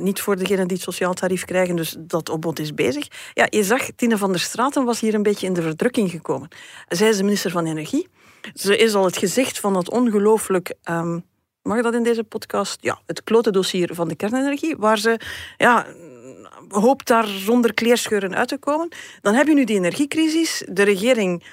Niet 0.00 0.20
voor 0.20 0.36
degenen 0.36 0.68
die 0.68 0.76
het 0.76 0.86
sociaal 0.86 1.14
tarief 1.14 1.44
krijgen. 1.44 1.76
Dus 1.76 1.96
dat 1.98 2.28
opbod 2.28 2.58
is 2.58 2.74
bezig. 2.74 3.08
Ja, 3.34 3.46
je 3.50 3.64
zag, 3.64 3.88
Tine 3.96 4.18
van 4.18 4.30
der 4.30 4.40
Straten 4.40 4.84
was 4.84 5.00
hier 5.00 5.14
een 5.14 5.22
beetje 5.22 5.46
in 5.46 5.52
de 5.52 5.62
verdrukking 5.62 6.10
gekomen. 6.10 6.48
Zij 6.88 7.08
is 7.08 7.16
de 7.16 7.22
minister 7.22 7.50
van 7.50 7.66
Energie. 7.66 8.08
Ze 8.54 8.76
is 8.76 8.94
al 8.94 9.04
het 9.04 9.16
gezicht 9.16 9.60
van 9.60 9.72
dat 9.72 9.90
ongelooflijk. 9.90 10.74
Um, 10.90 11.24
mag 11.62 11.82
dat 11.82 11.94
in 11.94 12.02
deze 12.02 12.24
podcast? 12.24 12.78
Ja, 12.80 13.00
het 13.06 13.24
klote 13.24 13.50
dossier 13.50 13.94
van 13.94 14.08
de 14.08 14.16
kernenergie, 14.16 14.76
waar 14.76 14.98
ze 14.98 15.20
ja, 15.56 15.86
hoopt 16.68 17.06
daar 17.06 17.26
zonder 17.26 17.74
kleerscheuren 17.74 18.34
uit 18.34 18.48
te 18.48 18.58
komen. 18.58 18.88
Dan 19.20 19.34
heb 19.34 19.46
je 19.46 19.54
nu 19.54 19.64
die 19.64 19.76
energiecrisis. 19.76 20.64
De 20.68 20.82
regering 20.82 21.44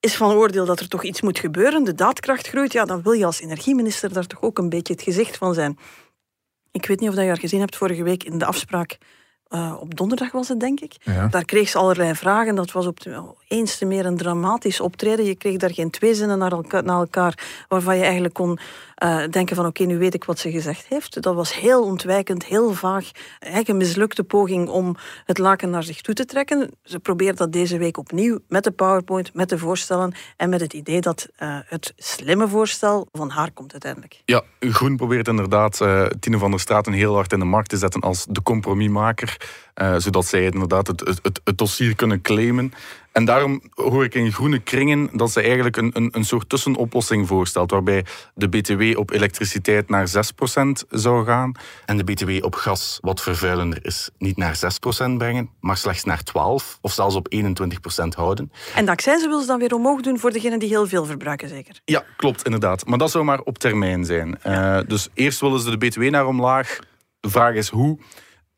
is 0.00 0.16
van 0.16 0.32
oordeel 0.32 0.64
dat 0.64 0.80
er 0.80 0.88
toch 0.88 1.04
iets 1.04 1.20
moet 1.20 1.38
gebeuren. 1.38 1.84
De 1.84 1.94
daadkracht 1.94 2.48
groeit. 2.48 2.72
Ja, 2.72 2.84
dan 2.84 3.02
wil 3.02 3.12
je 3.12 3.24
als 3.24 3.40
energieminister 3.40 4.12
daar 4.12 4.26
toch 4.26 4.42
ook 4.42 4.58
een 4.58 4.68
beetje 4.68 4.92
het 4.92 5.02
gezicht 5.02 5.36
van 5.36 5.54
zijn. 5.54 5.78
Ik 6.72 6.86
weet 6.86 7.00
niet 7.00 7.08
of 7.08 7.14
je 7.14 7.20
haar 7.20 7.38
gezien 7.38 7.60
hebt 7.60 7.76
vorige 7.76 8.02
week 8.02 8.24
in 8.24 8.38
de 8.38 8.44
afspraak 8.44 8.98
uh, 9.50 9.74
op 9.80 9.96
donderdag 9.96 10.32
was 10.32 10.48
het, 10.48 10.60
denk 10.60 10.80
ik. 10.80 10.96
Daar 11.30 11.44
kreeg 11.44 11.68
ze 11.68 11.78
allerlei 11.78 12.14
vragen. 12.14 12.54
Dat 12.54 12.72
was 12.72 12.86
op 12.86 13.00
de, 13.00 13.22
eens 13.48 13.78
te 13.78 13.84
meer 13.84 14.06
een 14.06 14.16
dramatisch 14.16 14.80
optreden. 14.80 15.24
Je 15.24 15.34
kreeg 15.34 15.56
daar 15.56 15.74
geen 15.74 15.90
twee 15.90 16.14
zinnen 16.14 16.38
naar 16.38 16.52
elkaar, 16.52 16.84
naar 16.84 16.98
elkaar 16.98 17.64
waarvan 17.68 17.96
je 17.96 18.02
eigenlijk 18.02 18.34
kon 18.34 18.58
uh, 19.04 19.28
denken 19.30 19.56
van 19.56 19.66
oké, 19.66 19.84
nu 19.84 19.98
weet 19.98 20.14
ik 20.14 20.24
wat 20.24 20.38
ze 20.38 20.50
gezegd 20.50 20.86
heeft. 20.88 21.22
Dat 21.22 21.34
was 21.34 21.54
heel 21.54 21.82
ontwijkend, 21.84 22.44
heel 22.44 22.72
vaag. 22.72 23.10
Eigenlijk 23.38 23.68
een 23.68 23.76
mislukte 23.76 24.24
poging 24.24 24.68
om 24.68 24.96
het 25.24 25.38
laken 25.38 25.70
naar 25.70 25.82
zich 25.82 26.00
toe 26.00 26.14
te 26.14 26.24
trekken. 26.24 26.70
Ze 26.82 26.98
probeert 26.98 27.36
dat 27.36 27.52
deze 27.52 27.78
week 27.78 27.96
opnieuw 27.96 28.38
met 28.48 28.64
de 28.64 28.70
PowerPoint, 28.70 29.34
met 29.34 29.48
de 29.48 29.58
voorstellen 29.58 30.14
en 30.36 30.48
met 30.48 30.60
het 30.60 30.72
idee 30.72 31.00
dat 31.00 31.28
uh, 31.38 31.58
het 31.64 31.92
slimme 31.96 32.48
voorstel 32.48 33.08
van 33.12 33.30
haar 33.30 33.50
komt 33.50 33.72
uiteindelijk. 33.72 34.22
Ja, 34.24 34.42
Groen 34.60 34.96
probeert 34.96 35.28
inderdaad 35.28 35.80
uh, 35.80 36.06
Tine 36.06 36.38
van 36.38 36.50
der 36.50 36.60
Straten 36.60 36.92
heel 36.92 37.14
hard 37.14 37.32
in 37.32 37.38
de 37.38 37.44
markt 37.44 37.68
te 37.68 37.76
zetten 37.76 38.00
als 38.00 38.26
de 38.28 38.42
compromismaker. 38.42 39.36
Zodat 39.96 40.26
zij 40.26 40.44
inderdaad 40.44 40.86
het, 40.86 41.00
het, 41.00 41.40
het, 41.44 41.58
dossier 41.58 41.94
kunnen 41.94 42.20
claimen. 42.20 42.72
En 43.12 43.24
daarom 43.24 43.62
hoor 43.74 44.04
ik 44.04 44.14
in 44.14 44.32
groene 44.32 44.58
kringen 44.58 45.10
dat 45.12 45.30
ze 45.30 45.40
eigenlijk 45.42 45.76
een, 45.76 45.90
een, 45.92 46.08
een 46.12 46.24
soort 46.24 46.48
tussenoplossing 46.48 47.26
voorstelt, 47.26 47.70
waarbij 47.70 48.04
de 48.34 48.48
BTW 48.48 48.98
op 48.98 49.10
elektriciteit 49.10 49.88
naar 49.88 50.08
6% 50.08 50.12
zou 50.90 51.24
gaan 51.24 51.52
en 51.84 51.96
de 51.96 52.04
BTW 52.04 52.44
op 52.44 52.54
gas, 52.54 52.98
wat 53.00 53.20
vervuilender 53.22 53.78
is, 53.84 54.10
niet 54.18 54.36
naar 54.36 54.56
6% 54.56 55.16
brengen, 55.16 55.50
maar 55.60 55.76
slechts 55.76 56.04
naar 56.04 56.20
12% 56.28 56.32
of 56.80 56.92
zelfs 56.92 57.14
op 57.14 57.34
21% 57.34 57.38
houden. 58.16 58.52
En 58.74 58.84
de 58.84 58.90
accijnzen 58.90 59.28
wil 59.28 59.40
ze 59.40 59.46
dan 59.46 59.58
weer 59.58 59.74
omhoog 59.74 60.00
doen 60.00 60.18
voor 60.18 60.30
degenen 60.30 60.58
die 60.58 60.68
heel 60.68 60.86
veel 60.86 61.04
verbruiken, 61.04 61.48
zeker? 61.48 61.80
Ja, 61.84 62.04
klopt, 62.16 62.44
inderdaad. 62.44 62.86
Maar 62.86 62.98
dat 62.98 63.10
zou 63.10 63.24
maar 63.24 63.40
op 63.40 63.58
termijn 63.58 64.04
zijn. 64.04 64.38
Ja. 64.42 64.78
Uh, 64.78 64.88
dus 64.88 65.08
eerst 65.14 65.40
willen 65.40 65.60
ze 65.60 65.70
de 65.70 65.86
BTW 65.86 66.02
naar 66.02 66.26
omlaag. 66.26 66.78
De 67.20 67.30
vraag 67.30 67.54
is 67.54 67.68
hoe. 67.68 67.98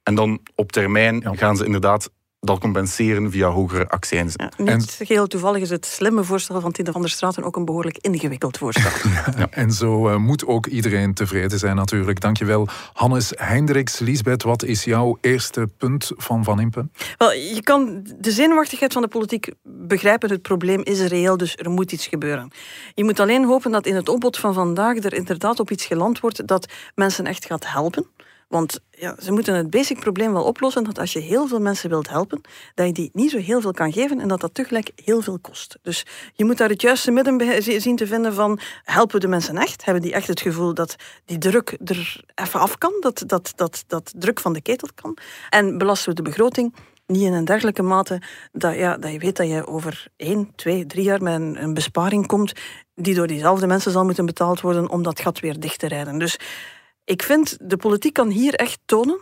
En 0.03 0.15
dan 0.15 0.41
op 0.55 0.73
termijn 0.73 1.21
ja. 1.21 1.35
gaan 1.35 1.57
ze 1.57 1.65
inderdaad 1.65 2.11
dat 2.45 2.59
compenseren 2.59 3.31
via 3.31 3.49
hogere 3.49 3.89
accijns. 3.89 4.35
Ja, 4.37 4.51
niet 4.57 4.69
en... 4.69 5.07
geheel 5.07 5.27
toevallig 5.27 5.63
is 5.63 5.71
het 5.71 5.87
slimme 5.87 6.25
voorstel 6.25 6.61
van 6.61 6.73
Tine 6.73 6.93
van 6.93 7.01
der 7.01 7.11
Straten 7.11 7.43
ook 7.43 7.57
een 7.57 7.65
behoorlijk 7.65 7.99
ingewikkeld 8.01 8.59
voorstel. 8.59 8.91
ja, 9.39 9.51
en 9.51 9.73
zo 9.73 10.09
uh, 10.09 10.17
moet 10.17 10.47
ook 10.47 10.67
iedereen 10.67 11.15
tevreden 11.15 11.59
zijn 11.59 11.77
natuurlijk. 11.77 12.21
Dankjewel 12.21 12.69
Hannes 12.93 13.33
Hendricks. 13.37 13.99
Lisbeth, 13.99 14.43
wat 14.43 14.65
is 14.65 14.85
jouw 14.85 15.19
eerste 15.21 15.69
punt 15.79 16.13
van 16.17 16.45
Van 16.45 16.61
Impen? 16.61 16.93
Wel, 17.19 17.33
je 17.33 17.63
kan 17.63 18.07
de 18.19 18.31
zenuwachtigheid 18.31 18.93
van 18.93 19.03
de 19.03 19.09
politiek 19.09 19.53
begrijpen. 19.63 20.31
Het 20.31 20.43
probleem 20.43 20.81
is 20.83 21.01
reëel, 21.01 21.37
dus 21.37 21.57
er 21.57 21.71
moet 21.71 21.93
iets 21.93 22.07
gebeuren. 22.07 22.51
Je 22.95 23.05
moet 23.05 23.21
alleen 23.21 23.45
hopen 23.45 23.71
dat 23.71 23.87
in 23.87 23.95
het 23.95 24.09
opbod 24.09 24.39
van 24.39 24.55
vandaag 24.55 24.97
er 24.97 25.15
inderdaad 25.15 25.61
op 25.61 25.71
iets 25.71 25.85
geland 25.85 26.21
wordt 26.21 26.47
dat 26.47 26.73
mensen 26.95 27.27
echt 27.27 27.45
gaat 27.47 27.73
helpen. 27.73 28.07
Want 28.53 28.81
ja, 28.91 29.17
ze 29.23 29.33
moeten 29.33 29.55
het 29.55 29.71
basic 29.71 30.01
probleem 30.01 30.33
wel 30.33 30.45
oplossen 30.45 30.85
dat 30.85 30.99
als 30.99 31.13
je 31.13 31.19
heel 31.19 31.47
veel 31.47 31.61
mensen 31.61 31.89
wilt 31.89 32.09
helpen, 32.09 32.41
dat 32.75 32.87
je 32.87 32.93
die 32.93 33.11
niet 33.13 33.31
zo 33.31 33.39
heel 33.39 33.61
veel 33.61 33.73
kan 33.73 33.93
geven 33.93 34.21
en 34.21 34.29
dat 34.29 34.41
dat 34.41 34.55
tegelijk 34.55 34.91
heel 35.05 35.21
veel 35.21 35.39
kost. 35.39 35.79
Dus 35.83 36.07
je 36.35 36.45
moet 36.45 36.59
daar 36.59 36.69
het 36.69 36.83
juiste 36.83 37.11
midden 37.11 37.63
zien 37.63 37.97
te 37.97 38.07
vinden 38.07 38.35
van 38.35 38.61
helpen 38.83 39.21
de 39.21 39.29
mensen 39.29 39.57
echt? 39.57 39.85
Hebben 39.85 40.03
die 40.03 40.13
echt 40.13 40.27
het 40.27 40.41
gevoel 40.41 40.75
dat 40.75 40.97
die 41.25 41.39
druk 41.39 41.79
er 41.85 42.25
even 42.35 42.61
af 42.61 42.79
kan? 42.79 42.93
Dat, 43.01 43.23
dat, 43.27 43.53
dat, 43.57 43.85
dat 43.87 44.13
druk 44.17 44.41
van 44.41 44.53
de 44.53 44.63
ketel 44.63 44.89
kan? 44.95 45.17
En 45.51 45.79
belasten 45.79 46.09
we 46.09 46.15
de 46.15 46.23
begroting? 46.23 46.75
niet 47.07 47.23
in 47.23 47.33
een 47.33 47.45
dergelijke 47.45 47.83
mate 47.83 48.23
dat, 48.53 48.75
ja, 48.75 48.97
dat 48.97 49.13
je 49.13 49.19
weet 49.19 49.37
dat 49.37 49.49
je 49.49 49.67
over 49.67 50.07
één, 50.17 50.53
twee, 50.55 50.87
drie 50.87 51.05
jaar 51.05 51.23
met 51.23 51.35
een, 51.35 51.63
een 51.63 51.75
besparing 51.75 52.27
komt 52.27 52.53
die 52.95 53.15
door 53.15 53.27
diezelfde 53.27 53.67
mensen 53.67 53.93
zal 53.93 54.05
moeten 54.05 54.27
betaald 54.27 54.61
worden 54.61 54.91
om 54.91 55.03
dat 55.03 55.21
gat 55.21 55.41
weer 55.41 55.61
dicht 55.61 55.79
te 55.79 55.89
rijden. 55.89 56.19
Dus 56.19 56.39
ik 57.05 57.23
vind 57.23 57.71
de 57.71 57.77
politiek 57.77 58.13
kan 58.13 58.29
hier 58.29 58.55
echt 58.55 58.81
tonen 58.85 59.21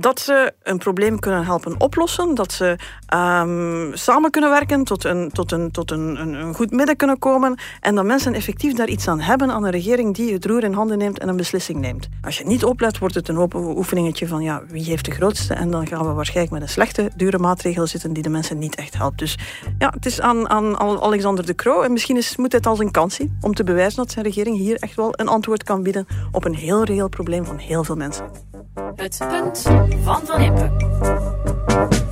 dat 0.00 0.20
ze 0.20 0.52
een 0.62 0.78
probleem 0.78 1.18
kunnen 1.18 1.44
helpen 1.44 1.80
oplossen, 1.80 2.34
dat 2.34 2.52
ze 2.52 2.78
um, 3.14 3.90
samen 3.94 4.30
kunnen 4.30 4.50
werken, 4.50 4.84
tot, 4.84 5.04
een, 5.04 5.30
tot, 5.32 5.52
een, 5.52 5.70
tot 5.70 5.90
een, 5.90 6.20
een, 6.20 6.34
een, 6.34 6.54
goed 6.54 6.70
midden 6.70 6.96
kunnen 6.96 7.18
komen 7.18 7.58
en 7.80 7.94
dat 7.94 8.04
mensen 8.04 8.34
effectief 8.34 8.72
daar 8.72 8.88
iets 8.88 9.08
aan 9.08 9.20
hebben 9.20 9.50
aan 9.50 9.64
een 9.64 9.70
regering 9.70 10.14
die 10.14 10.32
het 10.32 10.44
roer 10.44 10.64
in 10.64 10.72
handen 10.72 10.98
neemt 10.98 11.18
en 11.18 11.28
een 11.28 11.36
beslissing 11.36 11.78
neemt. 11.78 12.08
Als 12.22 12.38
je 12.38 12.46
niet 12.46 12.64
oplet, 12.64 12.98
wordt 12.98 13.14
het 13.14 13.28
een 13.28 13.38
open 13.38 13.60
oefeningetje 13.60 14.28
van 14.28 14.42
ja, 14.42 14.62
wie 14.68 14.84
heeft 14.84 15.04
de 15.04 15.10
grootste 15.10 15.54
en 15.54 15.70
dan 15.70 15.86
gaan 15.86 16.06
we 16.06 16.12
waarschijnlijk 16.12 16.54
met 16.54 16.62
een 16.62 16.74
slechte, 16.74 17.10
dure 17.16 17.38
maatregel 17.38 17.86
zitten 17.86 18.12
die 18.12 18.22
de 18.22 18.28
mensen 18.28 18.58
niet 18.58 18.74
echt 18.74 18.96
helpt. 18.96 19.18
Dus 19.18 19.38
ja, 19.78 19.90
het 19.90 20.06
is 20.06 20.20
aan, 20.20 20.48
aan 20.48 20.78
Alexander 20.78 21.46
de 21.46 21.54
Croo 21.54 21.82
en 21.82 21.92
misschien 21.92 22.16
is, 22.16 22.36
moet 22.36 22.52
het 22.52 22.66
als 22.66 22.78
een 22.78 22.90
kans 22.90 23.14
zien 23.14 23.38
om 23.40 23.54
te 23.54 23.64
bewijzen 23.64 23.96
dat 23.96 24.10
zijn 24.10 24.24
regering 24.24 24.56
hier 24.56 24.76
echt 24.76 24.94
wel 24.94 25.08
een 25.12 25.28
antwoord 25.28 25.62
kan 25.62 25.82
bieden 25.82 26.06
op 26.32 26.44
een 26.44 26.54
heel 26.54 26.84
reëel 26.84 27.08
probleem 27.08 27.44
van 27.44 27.58
heel 27.58 27.84
veel 27.84 27.96
mensen. 27.96 28.55
Het 28.96 29.18
punt 29.28 29.62
van 30.02 30.20
Van 30.24 30.40
Impe. 30.40 32.05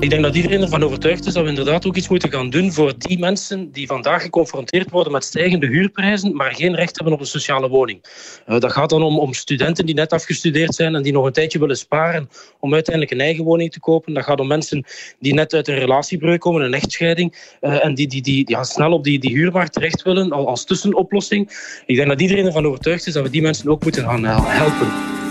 Ik 0.00 0.10
denk 0.10 0.22
dat 0.22 0.34
iedereen 0.34 0.62
ervan 0.62 0.82
overtuigd 0.82 1.26
is 1.26 1.32
dat 1.32 1.42
we 1.42 1.48
inderdaad 1.48 1.86
ook 1.86 1.96
iets 1.96 2.08
moeten 2.08 2.32
gaan 2.32 2.50
doen 2.50 2.72
voor 2.72 2.94
die 2.98 3.18
mensen 3.18 3.72
die 3.72 3.86
vandaag 3.86 4.22
geconfronteerd 4.22 4.90
worden 4.90 5.12
met 5.12 5.24
stijgende 5.24 5.66
huurprijzen, 5.66 6.36
maar 6.36 6.54
geen 6.54 6.74
recht 6.74 6.96
hebben 6.96 7.14
op 7.14 7.20
een 7.20 7.26
sociale 7.26 7.68
woning. 7.68 8.04
Uh, 8.48 8.58
dat 8.58 8.72
gaat 8.72 8.90
dan 8.90 9.02
om, 9.02 9.34
studenten 9.34 9.86
die 9.86 9.94
net 9.94 10.12
afgestudeerd 10.12 10.74
zijn 10.74 10.94
en 10.94 11.02
die 11.02 11.12
nog 11.12 11.24
een 11.24 11.32
tijdje 11.32 11.58
willen 11.58 11.76
sparen 11.76 12.28
om 12.60 12.74
uiteindelijk 12.74 13.14
een 13.14 13.20
eigen 13.20 13.44
woning 13.44 13.72
te 13.72 13.80
kopen. 13.80 14.14
Dat 14.14 14.24
gaat 14.24 14.40
om 14.40 14.46
mensen 14.46 14.84
die 15.18 15.34
net 15.34 15.54
uit 15.54 15.68
een 15.68 15.78
relatiebreuk 15.78 16.40
komen, 16.40 16.62
een 16.62 16.74
echtscheiding, 16.74 17.56
uh, 17.60 17.84
en 17.84 17.94
die, 17.94 18.06
die, 18.06 18.22
die 18.22 18.50
ja, 18.50 18.64
snel 18.64 18.92
op 18.92 19.04
die, 19.04 19.18
die 19.18 19.30
huurmarkt 19.30 19.72
terecht 19.72 20.02
willen 20.02 20.32
als 20.32 20.64
tussenoplossing. 20.64 21.50
Ik 21.86 21.96
denk 21.96 22.08
dat 22.08 22.20
iedereen 22.20 22.46
ervan 22.46 22.66
overtuigd 22.66 23.06
is 23.06 23.12
dat 23.12 23.22
we 23.22 23.30
die 23.30 23.42
mensen 23.42 23.70
ook 23.70 23.82
moeten 23.82 24.04
gaan 24.04 24.24
uh, 24.24 24.38
helpen. 24.44 25.25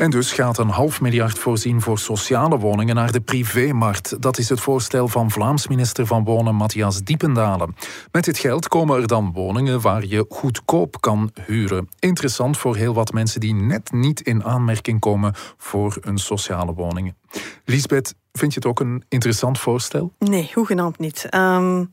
En 0.00 0.10
dus 0.10 0.32
gaat 0.32 0.58
een 0.58 0.68
half 0.68 1.00
miljard 1.00 1.38
voorzien 1.38 1.80
voor 1.80 1.98
sociale 1.98 2.58
woningen 2.58 2.94
naar 2.94 3.12
de 3.12 3.20
privémarkt. 3.20 4.22
Dat 4.22 4.38
is 4.38 4.48
het 4.48 4.60
voorstel 4.60 5.08
van 5.08 5.30
Vlaams 5.30 5.68
minister 5.68 6.06
van 6.06 6.24
Wonen 6.24 6.54
Matthias 6.54 7.02
Diependalen. 7.02 7.74
Met 8.12 8.24
dit 8.24 8.38
geld 8.38 8.68
komen 8.68 9.00
er 9.00 9.06
dan 9.06 9.32
woningen 9.32 9.80
waar 9.80 10.04
je 10.04 10.26
goedkoop 10.28 11.00
kan 11.00 11.30
huren. 11.46 11.88
Interessant 11.98 12.58
voor 12.58 12.76
heel 12.76 12.94
wat 12.94 13.12
mensen 13.12 13.40
die 13.40 13.54
net 13.54 13.92
niet 13.92 14.20
in 14.20 14.44
aanmerking 14.44 15.00
komen 15.00 15.34
voor 15.56 15.98
een 16.00 16.18
sociale 16.18 16.74
woning. 16.74 17.14
Lisbeth, 17.64 18.14
vind 18.32 18.52
je 18.52 18.58
het 18.58 18.68
ook 18.68 18.80
een 18.80 19.04
interessant 19.08 19.58
voorstel? 19.58 20.12
Nee, 20.18 20.50
hoegenaamd 20.54 20.98
niet. 20.98 21.26
Um, 21.34 21.92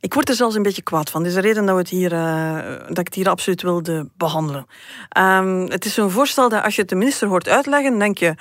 ik 0.00 0.14
word 0.14 0.28
er 0.28 0.34
zelfs 0.34 0.54
een 0.54 0.62
beetje 0.62 0.82
kwaad 0.82 1.10
van. 1.10 1.20
Dat 1.22 1.30
is 1.30 1.36
de 1.36 1.42
reden 1.42 1.66
dat, 1.66 1.74
we 1.74 1.80
het 1.80 1.90
hier, 1.90 2.12
uh, 2.12 2.54
dat 2.88 2.98
ik 2.98 3.06
het 3.06 3.14
hier 3.14 3.28
absoluut 3.28 3.62
wilde 3.62 4.08
behandelen. 4.16 4.66
Um, 5.18 5.70
het 5.70 5.84
is 5.84 5.94
zo'n 5.94 6.10
voorstel 6.10 6.48
dat 6.48 6.64
als 6.64 6.74
je 6.74 6.80
het 6.80 6.90
de 6.90 6.96
minister 6.96 7.28
hoort 7.28 7.48
uitleggen, 7.48 7.98
denk 7.98 8.18
je 8.18 8.34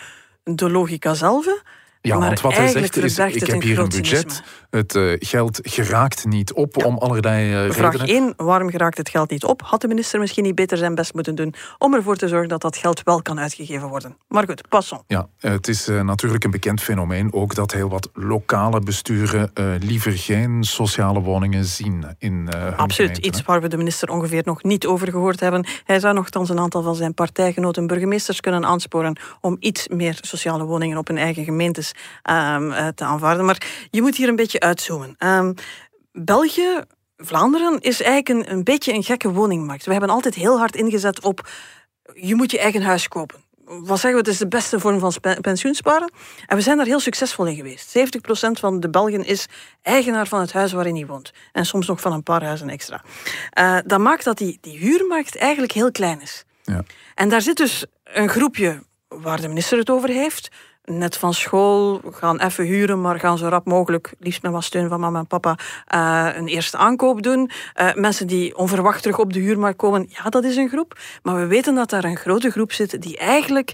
de 0.44 0.70
logica 0.70 1.14
zelf. 1.14 1.62
Ja, 2.02 2.18
want 2.18 2.42
wat 2.42 2.56
hij 2.56 2.68
zegt 2.68 2.98
is, 2.98 3.18
ik 3.18 3.48
heb 3.48 3.62
hier 3.62 3.80
een 3.80 3.90
budget, 3.90 4.44
het 4.70 4.96
uh, 4.96 5.16
geld 5.20 5.60
geraakt 5.62 6.26
niet 6.26 6.54
op 6.54 6.76
ja. 6.76 6.86
om 6.86 6.98
allerlei 6.98 7.66
uh, 7.66 7.72
Vraag 7.72 8.08
1, 8.08 8.34
waarom 8.38 8.70
geraakt 8.70 8.98
het 8.98 9.10
geld 9.10 9.30
niet 9.30 9.44
op? 9.44 9.62
Had 9.62 9.82
de 9.82 9.88
minister 9.88 10.20
misschien 10.20 10.44
niet 10.44 10.56
beter 10.56 10.78
zijn 10.78 10.96
best 10.96 11.14
moeten 11.14 11.36
doen 11.36 11.54
om 11.78 11.94
ervoor 11.94 12.16
te 12.16 12.28
zorgen 12.28 12.50
dat 12.50 12.62
dat 12.62 12.78
geld 12.78 13.02
wel 13.04 13.22
kan 13.22 13.40
uitgegeven 13.40 13.88
worden? 13.88 14.18
Maar 14.28 14.46
goed, 14.46 14.68
pas 14.70 14.92
op. 14.92 15.04
Ja, 15.08 15.28
het 15.40 15.68
is 15.68 15.90
uh, 15.90 16.02
natuurlijk 16.02 16.44
een 16.44 16.52
bekend 16.52 16.82
fenomeen 16.82 17.34
ook 17.34 17.56
dat 17.56 17.72
heel 17.72 17.90
wat 17.90 18.10
lokale 18.14 18.80
besturen 18.80 19.52
liever 19.80 20.12
geen 20.12 20.64
sociale 20.64 21.22
woningen 21.22 21.66
zien 21.66 22.06
in 22.18 22.34
hun 22.34 22.76
Absoluut, 22.76 23.12
gemeente, 23.12 23.22
iets 23.22 23.42
waar 23.42 23.62
we 23.62 23.68
de 23.68 23.78
minister 23.78 24.10
ongeveer 24.10 24.42
nog 24.46 24.64
niet 24.64 24.86
over 24.86 25.08
gehoord 25.08 25.40
hebben. 25.40 25.68
Hij 25.84 26.00
zou 26.00 26.14
nogthans 26.14 26.50
een 26.50 26.60
aantal 26.60 26.82
van 26.82 26.96
zijn 26.96 27.14
partijgenoten 27.14 27.88
burgemeesters 27.88 28.40
kunnen 28.40 28.66
aansporen 28.66 29.20
om 29.42 29.58
iets 29.60 29.88
meer 29.88 30.18
sociale 30.22 30.64
woningen 30.64 30.98
op 30.98 31.08
hun 31.08 31.18
eigen 31.18 31.44
gemeentes 31.44 31.89
um, 32.30 32.94
te 32.96 33.04
aanvaarden. 33.04 33.46
Maar 33.46 33.88
je 33.90 34.02
moet 34.02 34.16
hier 34.16 34.28
een 34.28 34.36
beetje 34.36 34.60
uitzoomen. 34.60 35.16
Um, 35.20 35.54
België, 36.12 36.82
Vlaanderen, 37.18 37.80
is 37.80 38.02
eigenlijk 38.02 38.48
een, 38.48 38.56
een 38.58 38.64
beetje 38.64 38.94
een 38.94 39.04
gekke 39.04 39.32
woningmarkt. 39.32 39.86
We 39.86 39.92
hebben 39.92 40.10
altijd 40.10 40.36
heel 40.36 40.58
hard 40.58 40.76
ingezet 40.76 41.24
op 41.24 41.50
je 42.14 42.36
moet 42.36 42.52
je 42.52 42.60
eigen 42.60 42.82
huis 42.82 43.08
kopen 43.08 43.48
wat 43.70 44.00
zeggen 44.00 44.12
we, 44.12 44.18
het 44.18 44.28
is 44.28 44.38
de 44.38 44.48
beste 44.48 44.80
vorm 44.80 45.00
van 45.00 45.14
pensioensparen. 45.42 46.12
En 46.46 46.56
we 46.56 46.62
zijn 46.62 46.78
daar 46.78 46.86
heel 46.86 47.00
succesvol 47.00 47.46
in 47.46 47.56
geweest. 47.56 47.98
70% 47.98 48.02
van 48.60 48.80
de 48.80 48.90
Belgen 48.90 49.26
is 49.26 49.46
eigenaar 49.82 50.28
van 50.28 50.40
het 50.40 50.54
huis 50.54 50.72
waarin 50.72 50.96
hij 50.96 51.06
woont. 51.06 51.32
En 51.52 51.66
soms 51.66 51.88
nog 51.88 52.02
van 52.02 52.14
een 52.14 52.24
paar 52.24 52.44
huizen 52.44 52.70
extra. 52.70 53.02
Uh, 53.60 53.78
dat 53.86 54.00
maakt 54.00 54.24
dat 54.24 54.38
die, 54.38 54.58
die 54.62 54.78
huurmarkt 54.78 55.38
eigenlijk 55.38 55.72
heel 55.72 55.92
klein 55.92 56.22
is. 56.22 56.44
Ja. 56.64 56.84
En 57.16 57.30
daar 57.30 57.42
zit 57.42 57.58
dus 57.58 57.86
een 58.04 58.30
groepje 58.30 58.84
waar 59.08 59.42
de 59.42 59.48
minister 59.48 59.78
het 59.78 59.90
over 59.90 60.10
heeft 60.10 60.50
net 60.84 61.18
van 61.18 61.34
school, 61.34 62.02
gaan 62.12 62.40
even 62.40 62.66
huren, 62.66 63.02
maar 63.02 63.20
gaan 63.20 63.38
zo 63.38 63.48
rap 63.48 63.66
mogelijk, 63.66 64.14
liefst 64.20 64.42
met 64.42 64.52
wat 64.52 64.64
steun 64.64 64.90
van 64.90 65.00
mama 65.00 65.20
en 65.20 65.28
papa, 65.28 65.58
uh, 65.94 66.30
een 66.36 66.48
eerste 66.48 66.78
aankoop 66.78 67.22
doen. 67.22 67.50
Uh, 67.76 67.94
mensen 67.94 68.28
die 68.28 68.58
onverwacht 68.58 69.02
terug 69.02 69.20
op 69.20 69.34
de 69.34 69.40
huurmarkt 69.40 69.78
komen, 69.78 70.06
ja, 70.10 70.30
dat 70.30 70.44
is 70.44 70.56
een 70.56 70.70
groep. 70.70 71.00
Maar 71.24 71.36
we 71.36 71.46
weten 71.46 71.76
dat 71.76 71.90
daar 71.90 72.04
een 72.04 72.18
grote 72.18 72.50
groep 72.50 72.72
zit 72.72 73.02
die 73.02 73.18
eigenlijk 73.18 73.74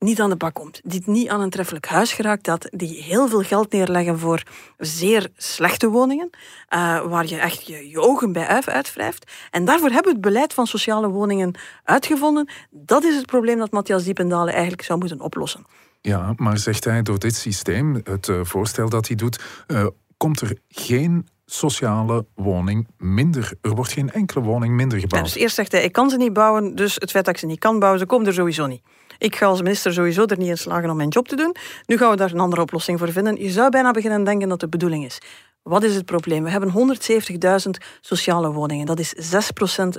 niet 0.00 0.20
aan 0.20 0.30
de 0.30 0.36
bak 0.36 0.54
komt, 0.54 0.80
die 0.84 1.02
niet 1.04 1.28
aan 1.28 1.40
een 1.40 1.50
treffelijk 1.50 1.86
huis 1.86 2.12
geraakt, 2.12 2.44
dat 2.44 2.68
die 2.70 3.02
heel 3.02 3.28
veel 3.28 3.42
geld 3.42 3.72
neerleggen 3.72 4.18
voor 4.18 4.42
zeer 4.78 5.28
slechte 5.36 5.88
woningen, 5.88 6.30
uh, 6.74 7.00
waar 7.02 7.26
je 7.26 7.36
echt 7.36 7.66
je, 7.66 7.88
je 7.90 8.00
ogen 8.00 8.32
bij 8.32 8.46
uitwrijft. 8.46 9.32
En 9.50 9.64
daarvoor 9.64 9.90
hebben 9.90 10.12
we 10.12 10.18
het 10.18 10.26
beleid 10.26 10.54
van 10.54 10.66
sociale 10.66 11.08
woningen 11.08 11.54
uitgevonden. 11.84 12.48
Dat 12.70 13.04
is 13.04 13.16
het 13.16 13.26
probleem 13.26 13.58
dat 13.58 13.70
Matthias 13.70 14.04
Diependalen 14.04 14.52
eigenlijk 14.52 14.82
zou 14.82 14.98
moeten 14.98 15.20
oplossen. 15.20 15.66
Ja, 16.00 16.32
maar 16.36 16.58
zegt 16.58 16.84
hij 16.84 17.02
door 17.02 17.18
dit 17.18 17.34
systeem, 17.34 18.00
het 18.04 18.28
uh, 18.28 18.40
voorstel 18.42 18.88
dat 18.88 19.06
hij 19.06 19.16
doet, 19.16 19.40
uh, 19.66 19.86
komt 20.16 20.40
er 20.40 20.56
geen 20.68 21.28
sociale 21.46 22.26
woning 22.34 22.88
minder. 22.98 23.52
Er 23.60 23.70
wordt 23.70 23.92
geen 23.92 24.10
enkele 24.10 24.44
woning 24.44 24.74
minder 24.74 24.98
gebouwd. 24.98 25.26
Ja, 25.26 25.32
dus 25.32 25.42
eerst 25.42 25.54
zegt 25.54 25.72
hij, 25.72 25.82
ik 25.82 25.92
kan 25.92 26.10
ze 26.10 26.16
niet 26.16 26.32
bouwen, 26.32 26.74
dus 26.74 26.94
het 26.94 27.10
feit 27.10 27.24
dat 27.24 27.34
ik 27.34 27.40
ze 27.40 27.46
niet 27.46 27.58
kan 27.58 27.78
bouwen, 27.78 28.00
ze 28.00 28.06
komen 28.06 28.26
er 28.26 28.32
sowieso 28.32 28.66
niet. 28.66 28.82
Ik 29.18 29.36
ga 29.36 29.46
als 29.46 29.62
minister 29.62 29.92
sowieso 29.92 30.24
er 30.24 30.38
niet 30.38 30.48
in 30.48 30.58
slagen 30.58 30.90
om 30.90 30.96
mijn 30.96 31.08
job 31.08 31.28
te 31.28 31.36
doen. 31.36 31.56
Nu 31.86 31.96
gaan 31.96 32.10
we 32.10 32.16
daar 32.16 32.32
een 32.32 32.40
andere 32.40 32.62
oplossing 32.62 32.98
voor 32.98 33.12
vinden. 33.12 33.36
Je 33.36 33.50
zou 33.50 33.70
bijna 33.70 33.90
beginnen 33.90 34.24
denken 34.24 34.48
dat 34.48 34.60
de 34.60 34.68
bedoeling 34.68 35.04
is. 35.04 35.18
Wat 35.62 35.82
is 35.82 35.94
het 35.94 36.04
probleem? 36.04 36.44
We 36.44 36.50
hebben 36.50 36.96
170.000 37.64 37.70
sociale 38.00 38.52
woningen. 38.52 38.86
Dat 38.86 38.98
is 38.98 39.14
6% 39.14 39.18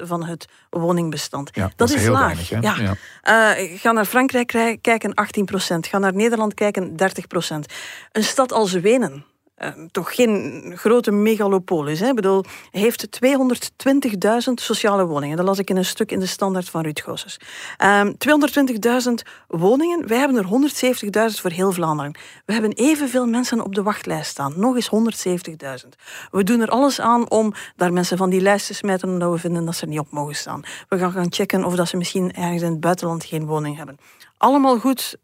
van 0.01 0.23
het 0.23 0.45
woningbestand. 0.69 1.49
Ja, 1.53 1.71
dat, 1.75 1.89
is, 1.89 2.01
heel 2.01 2.11
laag. 2.11 2.49
Weinig, 2.49 2.77
ja. 2.77 2.95
ja. 3.23 3.59
Uh, 3.59 3.79
ga 3.79 3.91
naar 3.91 4.05
Frankrijk 4.05 4.47
kijken, 4.81 5.13
18%. 5.75 5.89
Ga 5.89 5.97
naar 5.97 6.13
Nederland 6.13 6.53
kijken, 6.53 6.91
30%. 6.91 6.95
Een 8.11 8.23
stad 8.23 8.51
als 8.51 8.71
Wenen, 8.71 9.25
Ehm, 9.61 9.87
toch 9.91 10.15
geen 10.15 10.63
grote 10.75 11.11
megalopolis. 11.11 11.99
Hè. 11.99 12.07
Ik 12.07 12.15
bedoel, 12.15 12.43
heeft 12.71 13.07
220.000 13.11 14.61
sociale 14.61 15.05
woningen. 15.05 15.37
Dat 15.37 15.45
las 15.45 15.59
ik 15.59 15.69
in 15.69 15.77
een 15.77 15.85
stuk 15.85 16.11
in 16.11 16.19
de 16.19 16.25
standaard 16.25 16.69
van 16.69 16.81
Ruud 16.81 16.99
Goossens. 16.99 17.39
Um, 17.83 18.15
220.000 18.17 19.13
woningen. 19.47 20.07
Wij 20.07 20.17
hebben 20.17 20.37
er 20.37 20.45
170.000 21.33 21.41
voor 21.41 21.49
heel 21.49 21.71
Vlaanderen. 21.71 22.15
We 22.45 22.53
hebben 22.53 22.71
evenveel 22.71 23.25
mensen 23.25 23.61
op 23.61 23.75
de 23.75 23.83
wachtlijst 23.83 24.29
staan. 24.29 24.53
Nog 24.55 24.75
eens 24.75 24.89
170.000. 25.83 25.89
We 26.31 26.43
doen 26.43 26.61
er 26.61 26.69
alles 26.69 26.99
aan 26.99 27.29
om 27.29 27.53
daar 27.75 27.93
mensen 27.93 28.17
van 28.17 28.29
die 28.29 28.41
lijst 28.41 28.67
te 28.67 28.73
smijten 28.73 29.09
omdat 29.09 29.31
we 29.31 29.37
vinden 29.37 29.65
dat 29.65 29.75
ze 29.75 29.81
er 29.81 29.89
niet 29.89 29.99
op 29.99 30.11
mogen 30.11 30.35
staan. 30.35 30.61
We 30.89 30.97
gaan 30.97 31.11
gaan 31.11 31.31
checken 31.31 31.63
of 31.63 31.75
dat 31.75 31.87
ze 31.87 31.97
misschien 31.97 32.33
ergens 32.33 32.61
in 32.61 32.71
het 32.71 32.79
buitenland 32.79 33.25
geen 33.25 33.45
woning 33.45 33.77
hebben. 33.77 33.97
Allemaal 34.37 34.79
goed 34.79 35.17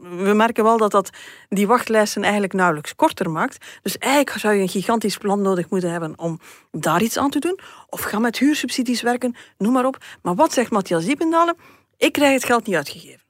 we 0.00 0.32
merken 0.34 0.64
wel 0.64 0.76
dat 0.76 0.90
dat 0.90 1.10
die 1.48 1.66
wachtlijsten 1.66 2.22
eigenlijk 2.22 2.52
nauwelijks 2.52 2.94
korter 2.94 3.30
maakt. 3.30 3.66
Dus 3.82 3.98
eigenlijk 3.98 4.38
zou 4.38 4.54
je 4.54 4.60
een 4.60 4.68
gigantisch 4.68 5.16
plan 5.16 5.42
nodig 5.42 5.70
moeten 5.70 5.90
hebben 5.90 6.18
om 6.18 6.40
daar 6.70 7.02
iets 7.02 7.18
aan 7.18 7.30
te 7.30 7.38
doen. 7.38 7.58
Of 7.88 8.00
ga 8.00 8.18
met 8.18 8.38
huursubsidies 8.38 9.02
werken, 9.02 9.36
noem 9.58 9.72
maar 9.72 9.86
op. 9.86 10.04
Maar 10.22 10.34
wat 10.34 10.52
zegt 10.52 10.70
Matthias 10.70 11.04
Diependalen? 11.04 11.56
Ik 11.96 12.12
krijg 12.12 12.32
het 12.32 12.44
geld 12.44 12.66
niet 12.66 12.76
uitgegeven. 12.76 13.22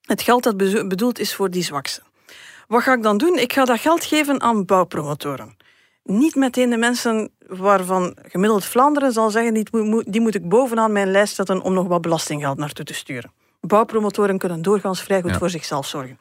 Het 0.00 0.22
geld 0.22 0.42
dat 0.42 0.56
bedoeld 0.88 1.18
is 1.18 1.34
voor 1.34 1.50
die 1.50 1.62
zwakste. 1.62 2.02
Wat 2.68 2.82
ga 2.82 2.92
ik 2.92 3.02
dan 3.02 3.18
doen? 3.18 3.38
Ik 3.38 3.52
ga 3.52 3.64
dat 3.64 3.80
geld 3.80 4.04
geven 4.04 4.40
aan 4.40 4.64
bouwpromotoren. 4.64 5.56
Niet 6.02 6.34
meteen 6.34 6.70
de 6.70 6.76
mensen 6.76 7.30
waarvan 7.46 8.16
gemiddeld 8.22 8.64
Vlaanderen 8.64 9.12
zal 9.12 9.30
zeggen, 9.30 9.54
die 10.04 10.20
moet 10.20 10.34
ik 10.34 10.48
bovenaan 10.48 10.92
mijn 10.92 11.10
lijst 11.10 11.34
zetten 11.34 11.62
om 11.62 11.72
nog 11.72 11.86
wat 11.86 12.00
belastinggeld 12.00 12.58
naartoe 12.58 12.84
te 12.84 12.94
sturen 12.94 13.32
bouwpromotoren 13.66 14.38
kunnen 14.38 14.62
doorgaans 14.62 15.02
vrij 15.02 15.22
goed 15.22 15.36
voor 15.36 15.50
zichzelf 15.50 15.86
zorgen. 15.86 16.18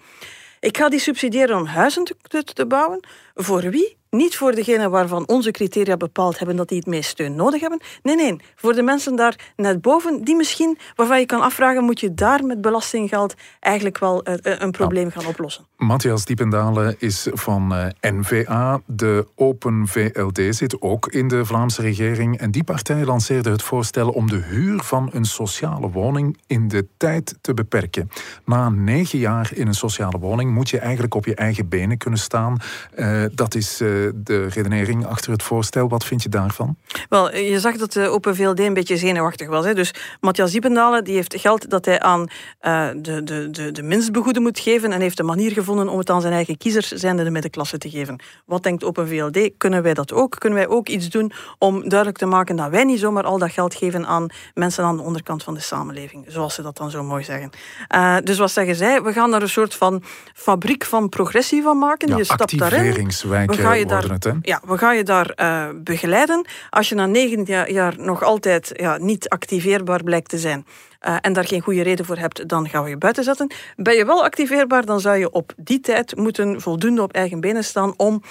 Ik 0.59 0.77
ga 0.77 0.89
die 0.89 0.99
subsidiëren 0.99 1.57
om 1.57 1.65
huizen 1.65 2.03
te, 2.03 2.43
te, 2.43 2.65
bouwen. 2.65 3.07
Voor 3.35 3.61
wie? 3.61 3.97
Niet 4.13 4.35
voor 4.37 4.51
degenen 4.51 4.91
waarvan 4.91 5.27
onze 5.27 5.51
criteria 5.51 5.97
bepaald 5.97 6.37
hebben 6.37 6.55
dat 6.55 6.67
die 6.67 6.77
het 6.77 6.87
meest 6.87 7.09
steun 7.09 7.35
nodig 7.35 7.61
hebben. 7.61 7.79
Nee, 8.03 8.15
nee. 8.15 8.35
Voor 8.55 8.73
de 8.73 8.81
mensen 8.81 9.15
daar 9.15 9.51
net 9.55 9.81
boven, 9.81 10.23
die 10.23 10.35
misschien, 10.35 10.77
waarvan 10.95 11.19
je 11.19 11.25
kan 11.25 11.41
afvragen, 11.41 11.83
moet 11.83 11.99
je 11.99 12.13
daar 12.13 12.45
met 12.45 12.61
belastinggeld 12.61 13.33
eigenlijk 13.59 13.97
wel 13.97 14.29
uh, 14.29 14.35
een 14.41 14.71
probleem 14.71 15.11
gaan 15.11 15.25
oplossen? 15.25 15.65
Matthias 15.77 16.25
Diependalen 16.25 16.95
is 16.99 17.27
van 17.31 17.73
uh, 17.73 18.11
N-VA. 18.11 18.81
De 18.85 19.27
Open 19.35 19.87
VLD 19.87 20.55
zit 20.55 20.81
ook 20.81 21.07
in 21.07 21.27
de 21.27 21.45
Vlaamse 21.45 21.81
regering. 21.81 22.37
En 22.37 22.51
die 22.51 22.63
partij 22.63 23.05
lanceerde 23.05 23.49
het 23.49 23.63
voorstel 23.63 24.09
om 24.09 24.29
de 24.29 24.41
huur 24.41 24.83
van 24.83 25.09
een 25.13 25.25
sociale 25.25 25.89
woning 25.89 26.37
in 26.47 26.67
de 26.67 26.87
tijd 26.97 27.37
te 27.41 27.53
beperken. 27.53 28.09
Na 28.45 28.69
negen 28.69 29.19
jaar 29.19 29.51
in 29.53 29.67
een 29.67 29.73
sociale 29.73 30.19
woning 30.19 30.53
moet 30.53 30.69
je 30.69 30.79
eigenlijk 30.79 31.15
op 31.15 31.25
je 31.25 31.35
eigen 31.35 31.69
benen 31.69 31.97
kunnen 31.97 32.19
staan. 32.19 32.57
Uh, 32.95 33.23
dat 33.33 33.55
is 33.55 33.81
de 34.15 34.47
redenering 34.47 35.05
achter 35.05 35.31
het 35.31 35.43
voorstel. 35.43 35.89
Wat 35.89 36.05
vind 36.05 36.23
je 36.23 36.29
daarvan? 36.29 36.75
Wel, 37.09 37.35
je 37.35 37.59
zag 37.59 37.77
dat 37.77 37.93
de 37.93 38.07
Open 38.07 38.35
VLD 38.35 38.59
een 38.59 38.73
beetje 38.73 38.97
zenuwachtig 38.97 39.47
was. 39.47 39.65
Hè? 39.65 39.73
Dus 39.73 39.93
Matthias 40.19 40.51
Diependalen 40.51 41.03
die 41.03 41.15
heeft 41.15 41.35
geld 41.39 41.69
dat 41.69 41.85
hij 41.85 41.99
aan 41.99 42.19
uh, 42.61 42.87
de, 42.95 43.23
de, 43.23 43.49
de, 43.51 43.71
de 43.71 43.83
minstbegoeden 43.83 44.41
moet 44.41 44.59
geven 44.59 44.91
en 44.91 45.01
heeft 45.01 45.19
een 45.19 45.25
manier 45.25 45.51
gevonden 45.51 45.89
om 45.89 45.97
het 45.97 46.09
aan 46.09 46.21
zijn 46.21 46.33
eigen 46.33 46.57
kiezers, 46.57 46.91
zijnde 46.91 47.23
de 47.23 47.29
middenklasse, 47.29 47.77
te 47.77 47.89
geven. 47.89 48.21
Wat 48.45 48.63
denkt 48.63 48.83
Open 48.83 49.07
VLD? 49.07 49.49
Kunnen 49.57 49.83
wij 49.83 49.93
dat 49.93 50.13
ook? 50.13 50.35
Kunnen 50.39 50.59
wij 50.59 50.67
ook 50.67 50.89
iets 50.89 51.09
doen 51.09 51.31
om 51.57 51.89
duidelijk 51.89 52.17
te 52.17 52.25
maken 52.25 52.55
dat 52.55 52.69
wij 52.69 52.83
niet 52.83 52.99
zomaar 52.99 53.23
al 53.23 53.37
dat 53.37 53.51
geld 53.51 53.75
geven 53.75 54.05
aan 54.05 54.27
mensen 54.53 54.83
aan 54.83 54.97
de 54.97 55.03
onderkant 55.03 55.43
van 55.43 55.53
de 55.53 55.59
samenleving, 55.59 56.25
zoals 56.27 56.53
ze 56.53 56.61
dat 56.61 56.77
dan 56.77 56.91
zo 56.91 57.03
mooi 57.03 57.23
zeggen. 57.23 57.49
Uh, 57.95 58.17
dus 58.23 58.37
wat 58.37 58.51
zeggen 58.51 58.75
zij? 58.75 59.01
We 59.01 59.13
gaan 59.13 59.33
er 59.33 59.41
een 59.41 59.49
soort 59.49 59.75
van 59.75 60.03
fabriek 60.33 60.85
van 60.85 61.09
progressie 61.09 61.61
van 61.61 61.77
maken. 61.77 62.07
Ja, 62.07 62.17
je 62.17 62.23
stapt 62.23 62.57
daarin. 62.57 63.11
We 63.47 63.57
gaan 63.57 63.79
je 63.79 63.85
daar, 64.01 64.11
het, 64.11 64.33
ja, 64.41 64.61
we 64.65 64.77
gaan 64.77 64.95
je 64.95 65.03
daar 65.03 65.33
uh, 65.35 65.69
begeleiden. 65.83 66.45
Als 66.69 66.89
je 66.89 66.95
na 66.95 67.05
negen 67.05 67.71
jaar 67.73 67.93
nog 67.97 68.23
altijd 68.23 68.71
ja, 68.73 68.97
niet 68.97 69.29
activeerbaar 69.29 70.03
blijkt 70.03 70.29
te 70.29 70.37
zijn, 70.37 70.65
uh, 71.07 71.17
en 71.21 71.33
daar 71.33 71.45
geen 71.45 71.61
goede 71.61 71.81
reden 71.81 72.05
voor 72.05 72.17
hebt, 72.17 72.49
dan 72.49 72.69
gaan 72.69 72.83
we 72.83 72.89
je 72.89 72.97
buiten 72.97 73.23
zetten. 73.23 73.51
Ben 73.75 73.95
je 73.95 74.05
wel 74.05 74.23
activeerbaar, 74.23 74.85
dan 74.85 74.99
zou 74.99 75.17
je 75.17 75.31
op 75.31 75.53
die 75.57 75.79
tijd 75.79 76.15
moeten 76.15 76.61
voldoende 76.61 77.01
op 77.01 77.13
eigen 77.13 77.39
benen 77.39 77.63
staan 77.63 77.93
om 77.97 78.21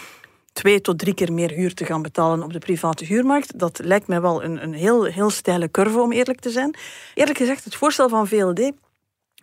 twee 0.52 0.80
tot 0.80 0.98
drie 0.98 1.14
keer 1.14 1.32
meer 1.32 1.50
huur 1.50 1.74
te 1.74 1.84
gaan 1.84 2.02
betalen 2.02 2.42
op 2.42 2.52
de 2.52 2.58
private 2.58 3.04
huurmarkt. 3.04 3.58
Dat 3.58 3.80
lijkt 3.82 4.06
mij 4.06 4.20
wel 4.20 4.44
een, 4.44 4.62
een 4.62 4.74
heel, 4.74 5.04
heel 5.04 5.30
steile 5.30 5.70
curve, 5.70 6.00
om 6.00 6.12
eerlijk 6.12 6.40
te 6.40 6.50
zijn. 6.50 6.74
Eerlijk 7.14 7.38
gezegd, 7.38 7.64
het 7.64 7.74
voorstel 7.74 8.08
van 8.08 8.28
VLD 8.28 8.72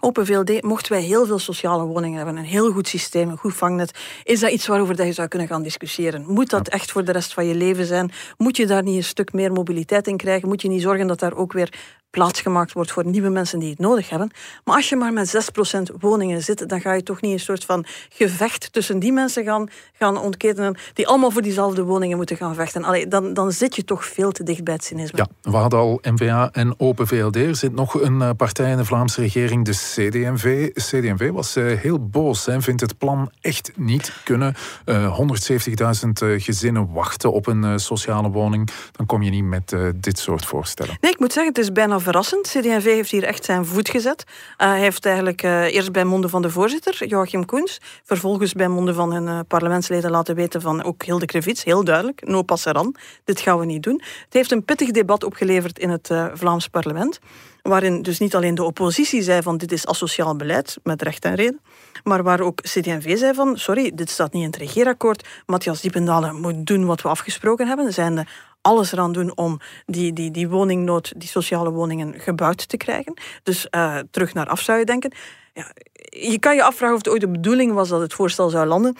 Open 0.01 0.25
VLD, 0.25 0.61
mochten 0.61 0.91
wij 0.91 1.01
heel 1.01 1.25
veel 1.25 1.39
sociale 1.39 1.83
woningen 1.83 2.17
hebben, 2.17 2.37
een 2.37 2.43
heel 2.43 2.71
goed 2.71 2.87
systeem, 2.87 3.29
een 3.29 3.37
goed 3.37 3.55
vangnet, 3.55 3.97
is 4.23 4.39
dat 4.39 4.51
iets 4.51 4.67
waarover 4.67 4.95
dat 4.95 5.05
je 5.05 5.13
zou 5.13 5.27
kunnen 5.27 5.47
gaan 5.47 5.63
discussiëren? 5.63 6.23
Moet 6.27 6.49
dat 6.49 6.67
echt 6.67 6.91
voor 6.91 7.03
de 7.03 7.11
rest 7.11 7.33
van 7.33 7.45
je 7.45 7.55
leven 7.55 7.85
zijn? 7.85 8.11
Moet 8.37 8.57
je 8.57 8.65
daar 8.65 8.83
niet 8.83 8.95
een 8.95 9.03
stuk 9.03 9.33
meer 9.33 9.51
mobiliteit 9.51 10.07
in 10.07 10.17
krijgen? 10.17 10.47
Moet 10.47 10.61
je 10.61 10.67
niet 10.67 10.81
zorgen 10.81 11.07
dat 11.07 11.19
daar 11.19 11.35
ook 11.35 11.53
weer 11.53 11.73
plaatsgemaakt 12.09 12.73
wordt 12.73 12.91
voor 12.91 13.05
nieuwe 13.05 13.29
mensen 13.29 13.59
die 13.59 13.69
het 13.69 13.79
nodig 13.79 14.09
hebben. 14.09 14.31
Maar 14.63 14.75
als 14.75 14.89
je 14.89 14.95
maar 14.95 15.13
met 15.13 15.51
6% 15.91 15.95
woningen 15.99 16.41
zit, 16.41 16.69
dan 16.69 16.81
ga 16.81 16.93
je 16.93 17.03
toch 17.03 17.21
niet 17.21 17.33
een 17.33 17.39
soort 17.39 17.65
van 17.65 17.85
gevecht 18.09 18.73
tussen 18.73 18.99
die 18.99 19.11
mensen 19.11 19.43
gaan, 19.43 19.67
gaan 19.93 20.17
ontketenen, 20.17 20.77
die 20.93 21.07
allemaal 21.07 21.31
voor 21.31 21.41
diezelfde 21.41 21.83
woningen 21.83 22.17
moeten 22.17 22.37
gaan 22.37 22.55
vechten. 22.55 22.83
Allee, 22.83 23.07
dan, 23.07 23.33
dan 23.33 23.51
zit 23.51 23.75
je 23.75 23.83
toch 23.83 24.05
veel 24.05 24.31
te 24.31 24.43
dicht 24.43 24.63
bij 24.63 24.73
het 24.73 24.83
cynisme. 24.83 25.17
Ja, 25.17 25.51
we 25.51 25.57
hadden 25.57 25.79
al 25.79 25.99
NVA 26.01 26.49
en 26.51 26.79
Open 26.79 27.07
VLD. 27.07 27.35
Er 27.35 27.55
zit 27.55 27.75
nog 27.75 28.01
een 28.01 28.21
eh, 28.21 28.29
partij 28.37 28.71
in 28.71 28.77
de 28.77 28.85
Vlaamse 28.85 29.21
regering, 29.21 29.65
de 29.65 29.71
CDMV. 29.71 30.71
CDMV 30.73 31.31
was 31.31 31.55
eh, 31.55 31.79
heel 31.79 32.07
boos 32.09 32.47
en 32.47 32.61
vindt 32.61 32.81
het 32.81 32.97
plan 32.97 33.31
echt 33.41 33.71
niet 33.75 34.13
kunnen. 34.23 34.55
Uh, 34.85 35.05
eh, 35.05 35.19
170.000 35.19 36.41
gezinnen 36.41 36.91
wachten 36.91 37.31
op 37.31 37.47
een 37.47 37.79
sociale 37.79 38.29
woning. 38.29 38.69
Dan 38.91 39.05
kom 39.05 39.21
je 39.21 39.29
niet 39.29 39.43
met 39.43 39.75
dit 39.95 40.19
soort 40.19 40.45
voorstellen. 40.45 40.97
Nee, 41.01 41.11
ik 41.11 41.19
moet 41.19 41.33
zeggen, 41.33 41.53
het 41.53 41.63
is 41.63 41.71
bijna 41.71 41.98
verrassend. 41.99 42.47
CD&V 42.47 42.83
heeft 42.83 43.11
hier 43.11 43.23
echt 43.23 43.45
zijn 43.45 43.65
voet 43.65 43.89
gezet. 43.89 44.23
Uh, 44.27 44.67
hij 44.67 44.79
heeft 44.79 45.05
eigenlijk 45.05 45.43
uh, 45.43 45.73
eerst 45.73 45.91
bij 45.91 46.03
monden 46.03 46.29
van 46.29 46.41
de 46.41 46.49
voorzitter, 46.49 47.07
Joachim 47.07 47.45
Koens, 47.45 47.81
vervolgens 48.03 48.53
bij 48.53 48.67
monden 48.67 48.95
van 48.95 49.13
hun 49.13 49.27
uh, 49.27 49.39
parlementsleden 49.47 50.11
laten 50.11 50.35
weten 50.35 50.61
van 50.61 50.83
ook 50.83 51.03
Hilde 51.03 51.25
Krevits, 51.25 51.63
heel 51.63 51.83
duidelijk, 51.83 52.27
no 52.27 52.41
passeran, 52.41 52.95
dit 53.23 53.39
gaan 53.39 53.59
we 53.59 53.65
niet 53.65 53.83
doen. 53.83 54.01
Het 54.23 54.33
heeft 54.33 54.51
een 54.51 54.65
pittig 54.65 54.91
debat 54.91 55.23
opgeleverd 55.23 55.79
in 55.79 55.89
het 55.89 56.09
Vlaams 56.33 56.67
parlement, 56.67 57.19
waarin 57.61 58.01
dus 58.01 58.19
niet 58.19 58.35
alleen 58.35 58.55
de 58.55 58.63
oppositie 58.63 59.21
zei 59.21 59.41
van 59.41 59.57
dit 59.57 59.71
is 59.71 59.87
asociaal 59.87 60.35
beleid, 60.35 60.77
met 60.83 61.01
recht 61.01 61.25
en 61.25 61.35
reden, 61.35 61.61
maar 62.03 62.23
waar 62.23 62.39
ook 62.39 62.61
CD&V 62.61 63.17
zei 63.17 63.33
van 63.33 63.57
sorry, 63.57 63.91
dit 63.95 64.09
staat 64.09 64.33
niet 64.33 64.43
in 64.43 64.49
het 64.49 64.59
regeerakkoord, 64.59 65.27
Matthias 65.45 65.81
Diependalen 65.81 66.35
moet 66.35 66.65
doen 66.65 66.85
wat 66.85 67.01
we 67.01 67.07
afgesproken 67.07 67.67
hebben, 67.67 67.93
zijn 67.93 68.15
de 68.15 68.25
alles 68.69 68.91
eraan 68.91 69.11
doen 69.11 69.37
om 69.37 69.59
die, 69.85 70.13
die, 70.13 70.31
die 70.31 70.49
woningnood, 70.49 71.13
die 71.17 71.29
sociale 71.29 71.71
woningen 71.71 72.19
gebouwd 72.19 72.69
te 72.69 72.77
krijgen. 72.77 73.13
Dus 73.43 73.67
uh, 73.71 73.97
terug 74.11 74.33
naar 74.33 74.47
af 74.47 74.61
zou 74.61 74.79
je 74.79 74.85
denken. 74.85 75.11
Ja, 75.53 75.65
je 76.09 76.39
kan 76.39 76.55
je 76.55 76.63
afvragen 76.63 76.95
of 76.95 77.03
het 77.03 77.13
ooit 77.13 77.21
de 77.21 77.29
bedoeling 77.29 77.73
was 77.73 77.89
dat 77.89 78.01
het 78.01 78.13
voorstel 78.13 78.49
zou 78.49 78.67
landen. 78.67 78.95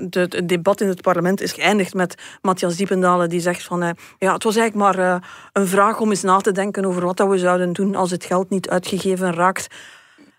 De, 0.00 0.26
het 0.28 0.48
debat 0.48 0.80
in 0.80 0.88
het 0.88 1.02
parlement 1.02 1.40
is 1.40 1.52
geëindigd 1.52 1.94
met 1.94 2.14
Matthias 2.42 2.76
Diependalen 2.76 3.28
die 3.28 3.40
zegt 3.40 3.62
van 3.62 3.82
uh, 3.82 3.90
ja, 4.18 4.32
het 4.32 4.44
was 4.44 4.56
eigenlijk 4.56 4.96
maar 4.96 5.22
een 5.52 5.66
vraag 5.66 6.00
om 6.00 6.10
eens 6.10 6.22
na 6.22 6.36
te 6.36 6.52
denken 6.52 6.84
over 6.84 7.04
wat 7.04 7.18
we 7.18 7.38
zouden 7.38 7.72
doen 7.72 7.94
als 7.94 8.10
het 8.10 8.24
geld 8.24 8.50
niet 8.50 8.68
uitgegeven 8.68 9.34
raakt. 9.34 9.66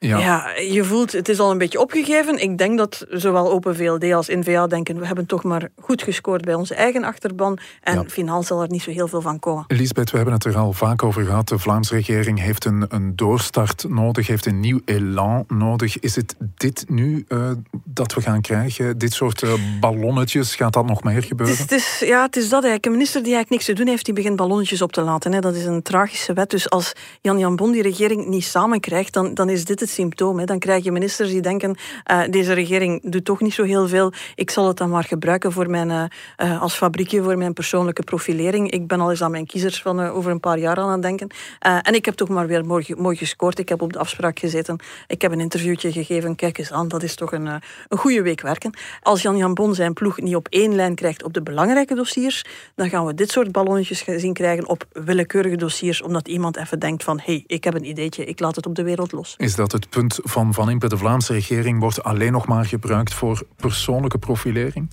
Ja. 0.07 0.49
je 0.57 0.83
voelt, 0.83 1.11
het 1.11 1.29
is 1.29 1.39
al 1.39 1.51
een 1.51 1.57
beetje 1.57 1.79
opgegeven. 1.79 2.41
Ik 2.41 2.57
denk 2.57 2.77
dat 2.77 3.05
zowel 3.09 3.51
Open 3.51 3.75
VLD 3.75 4.11
als 4.11 4.27
NVA 4.27 4.67
denken, 4.67 4.99
we 4.99 5.05
hebben 5.05 5.25
toch 5.25 5.43
maar 5.43 5.69
goed 5.79 6.03
gescoord 6.03 6.45
bij 6.45 6.53
onze 6.53 6.75
eigen 6.75 7.03
achterban. 7.03 7.57
En 7.81 7.93
ja. 7.93 8.03
finaal 8.07 8.43
zal 8.43 8.61
er 8.61 8.69
niet 8.69 8.81
zo 8.81 8.91
heel 8.91 9.07
veel 9.07 9.21
van 9.21 9.39
komen. 9.39 9.63
Elisabeth, 9.67 10.09
we 10.09 10.15
hebben 10.15 10.33
het 10.33 10.45
er 10.45 10.57
al 10.57 10.73
vaak 10.73 11.03
over 11.03 11.25
gehad. 11.25 11.47
De 11.47 11.59
Vlaamse 11.59 11.95
regering 11.95 12.39
heeft 12.39 12.65
een, 12.65 12.85
een 12.89 13.15
doorstart 13.15 13.85
nodig, 13.89 14.27
heeft 14.27 14.45
een 14.45 14.59
nieuw 14.59 14.79
elan 14.85 15.43
nodig. 15.47 15.99
Is 15.99 16.15
het 16.15 16.35
dit 16.55 16.85
nu 16.87 17.25
uh, 17.27 17.51
dat 17.83 18.13
we 18.13 18.21
gaan 18.21 18.41
krijgen? 18.41 18.97
Dit 18.97 19.13
soort 19.13 19.41
uh, 19.41 19.53
ballonnetjes, 19.79 20.55
gaat 20.55 20.73
dat 20.73 20.85
nog 20.85 21.03
meer 21.03 21.23
gebeuren? 21.23 21.57
Het 21.57 21.71
is, 21.71 21.85
het 21.85 22.01
is, 22.01 22.07
ja, 22.07 22.21
het 22.21 22.35
is 22.35 22.43
dat 22.43 22.51
eigenlijk. 22.51 22.85
Een 22.85 22.91
minister 22.91 23.23
die 23.23 23.33
eigenlijk 23.33 23.49
niks 23.49 23.65
te 23.65 23.83
doen 23.83 23.93
heeft, 23.93 24.05
die 24.05 24.13
begint 24.13 24.35
ballonnetjes 24.35 24.81
op 24.81 24.91
te 24.91 25.01
laten. 25.01 25.33
Hè. 25.33 25.39
Dat 25.39 25.55
is 25.55 25.65
een 25.65 25.81
tragische 25.81 26.33
wet. 26.33 26.49
Dus 26.49 26.69
als 26.69 26.93
Jan 27.21 27.39
Jan 27.39 27.55
Bon 27.55 27.71
die 27.71 27.81
regering 27.81 28.25
niet 28.25 28.43
samenkrijgt, 28.43 29.13
dan, 29.13 29.33
dan 29.33 29.49
is 29.49 29.65
dit 29.65 29.79
het 29.79 29.90
symptoom. 29.91 30.39
Hè. 30.39 30.45
Dan 30.45 30.59
krijg 30.59 30.83
je 30.83 30.91
ministers 30.91 31.29
die 31.29 31.41
denken, 31.41 31.75
uh, 32.11 32.21
deze 32.29 32.53
regering 32.53 33.11
doet 33.11 33.25
toch 33.25 33.41
niet 33.41 33.53
zo 33.53 33.63
heel 33.63 33.87
veel. 33.87 34.13
Ik 34.35 34.49
zal 34.49 34.67
het 34.67 34.77
dan 34.77 34.89
maar 34.89 35.03
gebruiken 35.03 35.51
voor 35.51 35.69
mijn, 35.69 35.89
uh, 35.89 36.03
uh, 36.37 36.61
als 36.61 36.75
fabriekje 36.75 37.23
voor 37.23 37.37
mijn 37.37 37.53
persoonlijke 37.53 38.03
profilering. 38.03 38.71
Ik 38.71 38.87
ben 38.87 38.99
al 38.99 39.09
eens 39.09 39.23
aan 39.23 39.31
mijn 39.31 39.45
kiezers 39.45 39.81
van 39.81 39.99
over 39.99 40.31
een 40.31 40.39
paar 40.39 40.57
jaar 40.57 40.77
aan 40.77 40.91
het 40.91 41.01
denken. 41.01 41.27
en 41.59 41.93
ik 41.93 42.05
heb 42.05 42.15
toch 42.15 42.29
maar 42.29 42.47
weer 42.47 42.65
mooi, 42.65 42.85
mooi 42.97 43.15
gescoord. 43.15 43.59
Ik 43.59 43.69
heb 43.69 43.81
op 43.81 43.93
de 43.93 43.99
afspraak 43.99 44.39
gezeten. 44.39 44.79
Ik 45.07 45.21
heb 45.21 45.31
een 45.31 45.39
interviewtje 45.39 45.91
gegeven. 45.91 46.35
Kijk 46.35 46.57
eens 46.57 46.71
aan, 46.71 46.87
dat 46.87 47.03
is 47.03 47.15
toch 47.15 47.31
een, 47.31 47.45
een 47.45 47.97
goede 47.97 48.21
week 48.21 48.41
werken. 48.41 48.73
Als 49.01 49.21
Jan 49.21 49.37
Jan 49.37 49.53
Bon 49.53 49.75
zijn 49.75 49.93
ploeg 49.93 50.21
niet 50.21 50.35
op 50.35 50.47
één 50.47 50.75
lijn 50.75 50.95
krijgt 50.95 51.23
op 51.23 51.33
de 51.33 51.41
belangrijke 51.41 51.95
dossiers, 51.95 52.45
dan 52.75 52.89
gaan 52.89 53.05
we 53.05 53.13
dit 53.13 53.31
soort 53.31 53.51
ballonnetjes 53.51 54.03
zien 54.17 54.33
krijgen 54.33 54.67
op 54.67 54.85
willekeurige 54.91 55.55
dossiers, 55.55 56.01
omdat 56.01 56.27
iemand 56.27 56.57
even 56.57 56.79
denkt 56.79 57.03
van, 57.03 57.17
hé, 57.17 57.23
hey, 57.25 57.43
ik 57.47 57.63
heb 57.63 57.73
een 57.73 57.85
ideetje, 57.85 58.25
ik 58.25 58.39
laat 58.39 58.55
het 58.55 58.65
op 58.65 58.75
de 58.75 58.83
wereld 58.83 59.11
los. 59.11 59.33
Is 59.37 59.55
dat 59.55 59.71
het 59.71 59.80
punt 59.89 60.19
van 60.23 60.53
Van 60.53 60.69
Impe? 60.69 60.89
De 60.89 60.97
Vlaamse 60.97 61.33
regering 61.33 61.79
wordt 61.79 62.03
alleen 62.03 62.31
nog 62.31 62.47
maar 62.47 62.65
gebruikt 62.65 63.13
voor 63.13 63.45
persoonlijke 63.55 64.17
profilering? 64.17 64.89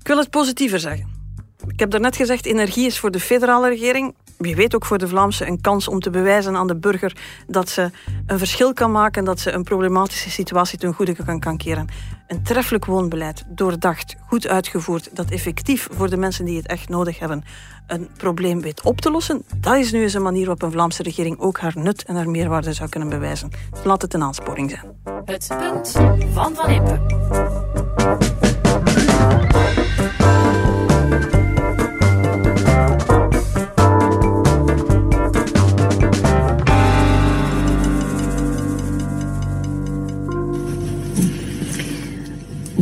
Ik 0.00 0.06
wil 0.06 0.18
het 0.18 0.30
positiever 0.30 0.80
zeggen. 0.80 1.20
Ik 1.66 1.80
heb 1.80 1.90
daarnet 1.90 2.16
gezegd, 2.16 2.46
energie 2.46 2.86
is 2.86 2.98
voor 2.98 3.10
de 3.10 3.20
federale 3.20 3.68
regering, 3.68 4.14
wie 4.38 4.56
weet 4.56 4.74
ook 4.74 4.84
voor 4.84 4.98
de 4.98 5.08
Vlaamse, 5.08 5.46
een 5.46 5.60
kans 5.60 5.88
om 5.88 6.00
te 6.00 6.10
bewijzen 6.10 6.56
aan 6.56 6.66
de 6.66 6.76
burger 6.76 7.16
dat 7.46 7.68
ze 7.68 7.90
een 8.26 8.38
verschil 8.38 8.72
kan 8.72 8.90
maken, 8.92 9.24
dat 9.24 9.40
ze 9.40 9.52
een 9.52 9.62
problematische 9.62 10.30
situatie 10.30 10.78
ten 10.78 10.94
goede 10.94 11.14
kan, 11.24 11.40
kan 11.40 11.56
keren. 11.56 11.88
Een 12.26 12.42
treffelijk 12.42 12.84
woonbeleid, 12.84 13.44
doordacht, 13.48 14.16
goed 14.26 14.46
uitgevoerd, 14.46 15.08
dat 15.12 15.30
effectief 15.30 15.88
voor 15.92 16.10
de 16.10 16.16
mensen 16.16 16.44
die 16.44 16.56
het 16.56 16.66
echt 16.66 16.88
nodig 16.88 17.18
hebben 17.18 17.44
een 17.86 18.08
probleem 18.16 18.60
weet 18.60 18.82
op 18.82 19.00
te 19.00 19.10
lossen, 19.10 19.44
dat 19.56 19.76
is 19.76 19.92
nu 19.92 20.02
eens 20.02 20.14
een 20.14 20.22
manier 20.22 20.46
waarop 20.46 20.62
een 20.62 20.72
Vlaamse 20.72 21.02
regering 21.02 21.38
ook 21.38 21.58
haar 21.58 21.74
nut 21.76 22.04
en 22.04 22.14
haar 22.14 22.30
meerwaarde 22.30 22.72
zou 22.72 22.88
kunnen 22.88 23.08
bewijzen. 23.08 23.50
Dus 23.70 23.84
laat 23.84 24.02
het 24.02 24.14
een 24.14 24.22
aansporing 24.22 24.70
zijn. 24.70 25.00
Het 25.24 25.54
punt 25.58 25.90
van 26.32 26.54
Van 26.54 26.70
Impe. 26.70 27.00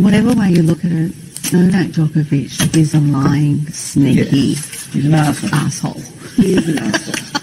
Whatever 0.01 0.33
way 0.35 0.51
you 0.51 0.63
look 0.63 0.85
at 0.85 0.93
it, 0.93 1.13
Novak 1.53 1.89
Djokovic 1.89 2.77
is 2.77 2.95
a 2.95 3.01
lying, 3.01 3.67
sneaky 3.69 4.55
He's 4.55 5.07
an 5.07 5.15
asshole. 5.15 5.55
asshole. 5.55 6.01
He 6.37 6.55
is 6.55 6.69
an 6.69 6.79
asshole. 6.79 7.41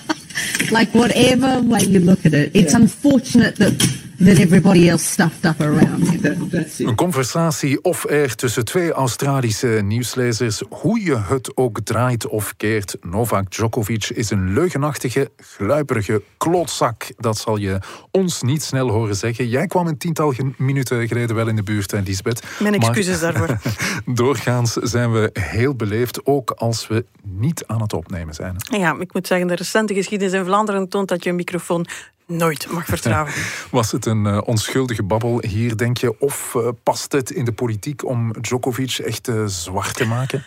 like 0.72 0.90
whatever 0.94 1.62
way 1.62 1.82
you 1.82 2.00
look 2.00 2.26
at 2.26 2.34
it, 2.34 2.56
it's 2.56 2.74
yeah. 2.74 2.80
unfortunate 2.80 3.56
that 3.58 4.07
that 4.26 4.38
everybody 4.38 4.90
else 4.90 5.12
stuffed 5.12 5.46
up 5.46 5.62
around 5.62 6.10
him. 6.10 6.22
That, 6.22 6.52
that's 6.52 6.80
Een 6.80 6.96
conversatie 6.96 7.84
off-air 7.84 8.36
tussen 8.36 8.66
twee 8.66 8.92
Australische 8.92 9.68
nieuwslezers. 9.68 10.62
Hoe 10.70 11.04
je 11.04 11.18
het 11.18 11.58
ook 11.58 11.80
draait 11.84 12.28
of 12.28 12.54
keert, 12.58 12.98
Novak 13.02 13.52
Djokovic 13.52 14.10
is 14.10 14.30
een 14.30 14.54
leugenachtige, 14.54 15.32
gluiperige 15.38 16.22
klootzak. 16.38 17.12
Dat 17.18 17.38
zal 17.38 17.58
je 17.58 17.80
ons 18.12 18.42
niet 18.42 18.64
snel 18.64 18.90
horen 18.90 19.16
zeggen. 19.16 19.48
Jij 19.48 19.68
kwam 19.68 19.88
een 19.88 19.98
tiental 19.98 20.34
minuten 20.58 21.08
geleden 21.08 21.36
wel 21.36 21.48
in 21.48 21.56
de 21.56 21.64
buurt, 21.64 21.92
Lisbeth. 22.06 22.44
Mijn 22.60 22.74
excuses 22.74 23.20
daarvoor. 23.20 23.58
Doorgaans 24.06 24.74
zijn 24.74 25.12
we 25.12 25.30
heel 25.34 25.76
beleefd, 25.76 26.26
ook 26.26 26.52
als 26.52 26.88
we 26.88 27.06
niet 27.24 27.64
aan 27.66 27.82
het 27.82 27.94
opnemen 27.94 28.34
zijn. 28.34 28.56
Ja, 28.70 28.96
ik 29.00 29.14
moet 29.14 29.28
zeggen, 29.28 29.48
de 29.48 29.56
recente 29.56 29.94
geschiedenis 29.94 30.34
in 30.34 30.46
Vlaanderen 30.46 30.90
toont 30.90 31.08
dat 31.08 31.24
je 31.24 31.30
een 31.30 31.36
microfoon 31.36 31.86
nooit 32.28 32.72
mag 32.72 32.86
vertrouwen. 32.86 33.34
Was 33.72 33.92
het 33.92 34.06
een 34.06 34.26
uh, 34.26 34.42
onschuldige 34.46 35.04
babbel 35.04 35.44
hier, 35.48 35.78
denk 35.78 35.98
je? 35.98 36.20
Of 36.20 36.54
uh, 36.58 36.68
past 36.84 37.12
het 37.12 37.32
in 37.32 37.46
de 37.46 37.52
politiek 37.52 38.06
om 38.06 38.34
Djokovic 38.42 38.98
echt 38.98 39.28
uh, 39.28 39.46
zwart 39.46 39.96
te 39.96 40.06
maken? 40.06 40.44